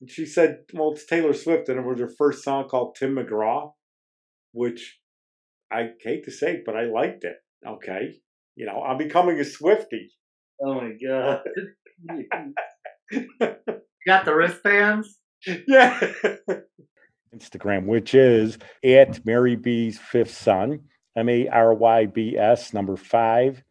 And 0.00 0.10
she 0.10 0.26
said, 0.26 0.58
well, 0.72 0.92
it's 0.92 1.06
Taylor 1.06 1.34
Swift, 1.34 1.68
and 1.68 1.78
it 1.78 1.86
was 1.86 2.00
her 2.00 2.10
first 2.18 2.42
song 2.42 2.68
called 2.68 2.96
Tim 2.98 3.16
McGraw, 3.16 3.72
which 4.52 4.98
I 5.70 5.90
hate 6.02 6.24
to 6.24 6.30
say, 6.30 6.54
it, 6.54 6.62
but 6.66 6.76
I 6.76 6.84
liked 6.84 7.24
it. 7.24 7.36
Okay, 7.66 8.14
you 8.56 8.66
know, 8.66 8.82
I'm 8.82 8.98
becoming 8.98 9.38
a 9.38 9.44
Swiftie. 9.44 10.08
Oh 10.60 10.74
my 10.74 10.92
god. 11.04 11.42
got 14.06 14.24
the 14.24 14.34
wristbands? 14.34 15.18
yeah. 15.66 16.12
Instagram, 17.34 17.86
which 17.86 18.14
is 18.14 18.58
at 18.84 19.24
Mary 19.24 19.56
B's 19.56 19.98
fifth 19.98 20.34
son, 20.34 20.80
M 21.16 21.28
A 21.28 21.48
R 21.48 21.74
Y 21.74 22.06
B 22.06 22.36
S 22.36 22.72
number 22.74 22.96
five, 22.96 23.62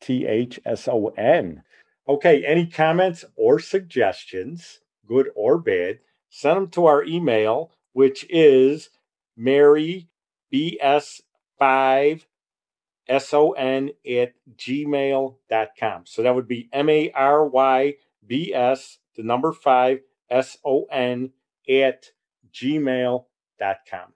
T 0.00 0.26
H 0.26 0.58
S 0.64 0.88
O 0.88 1.08
N. 1.08 1.62
Okay, 2.08 2.44
any 2.44 2.66
comments 2.66 3.24
or 3.36 3.60
suggestions, 3.60 4.80
good 5.06 5.28
or 5.36 5.58
bad, 5.58 6.00
send 6.30 6.56
them 6.56 6.68
to 6.70 6.86
our 6.86 7.04
email, 7.04 7.70
which 7.92 8.26
is 8.28 8.90
Mary 9.36 10.08
BS5 10.52 12.24
S-O-N 13.08 13.90
at 14.08 14.32
gmail.com. 14.56 16.02
So 16.06 16.22
that 16.22 16.34
would 16.34 16.48
be 16.48 16.68
M-A-R-Y-B-S, 16.72 17.18
the 19.16 19.22
number 19.22 19.52
five, 19.52 20.00
S-O-N 20.32 21.30
at 21.68 22.06
gmail.com. 22.52 24.12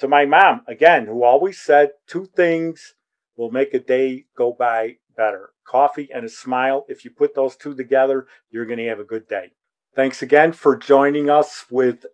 To 0.00 0.08
my 0.08 0.24
mom, 0.24 0.62
again, 0.66 1.06
who 1.06 1.22
always 1.22 1.60
said 1.60 1.92
two 2.06 2.26
things 2.26 2.94
will 3.36 3.50
make 3.50 3.72
a 3.72 3.78
day 3.78 4.24
go 4.36 4.52
by 4.52 4.96
better 5.16 5.50
coffee 5.66 6.08
and 6.12 6.24
a 6.24 6.28
smile. 6.28 6.84
If 6.88 7.04
you 7.04 7.10
put 7.10 7.34
those 7.34 7.56
two 7.56 7.74
together, 7.74 8.26
you're 8.50 8.66
going 8.66 8.78
to 8.78 8.88
have 8.88 9.00
a 9.00 9.04
good 9.04 9.28
day. 9.28 9.52
Thanks 9.94 10.22
again 10.22 10.52
for 10.52 10.76
joining 10.76 11.30
us 11.30 11.64
with 11.70 12.06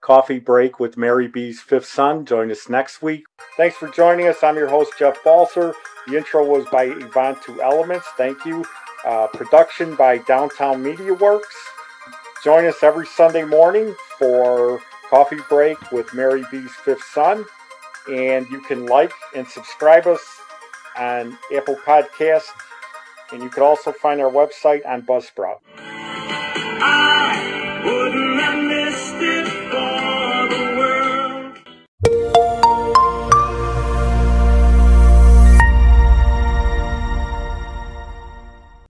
Coffee 0.00 0.38
Break 0.38 0.78
with 0.78 0.96
Mary 0.96 1.28
B's 1.28 1.60
Fifth 1.60 1.86
Son. 1.86 2.24
Join 2.24 2.50
us 2.50 2.68
next 2.68 3.02
week. 3.02 3.24
Thanks 3.56 3.76
for 3.76 3.88
joining 3.88 4.28
us. 4.28 4.42
I'm 4.42 4.56
your 4.56 4.68
host, 4.68 4.92
Jeff 4.98 5.22
Balser. 5.24 5.74
The 6.06 6.16
intro 6.16 6.44
was 6.44 6.64
by 6.70 6.84
Yvonne 6.84 7.36
Two 7.44 7.60
Elements. 7.62 8.06
Thank 8.16 8.44
you. 8.44 8.64
Uh, 9.04 9.26
production 9.28 9.94
by 9.94 10.18
Downtown 10.18 10.82
Media 10.82 11.14
Works. 11.14 11.54
Join 12.44 12.66
us 12.66 12.84
every 12.84 13.06
Sunday 13.06 13.42
morning 13.42 13.96
for 14.16 14.80
Coffee 15.10 15.40
Break 15.48 15.90
with 15.90 16.14
Mary 16.14 16.44
B's 16.52 16.70
Fifth 16.84 17.02
Son. 17.02 17.44
And 18.08 18.48
you 18.48 18.60
can 18.60 18.86
like 18.86 19.12
and 19.34 19.46
subscribe 19.46 20.06
us 20.06 20.20
on 20.96 21.36
Apple 21.54 21.76
Podcasts. 21.84 22.50
And 23.32 23.42
you 23.42 23.50
can 23.50 23.64
also 23.64 23.90
find 23.90 24.20
our 24.20 24.30
website 24.30 24.86
on 24.86 25.02
Buzzsprout. 25.02 25.58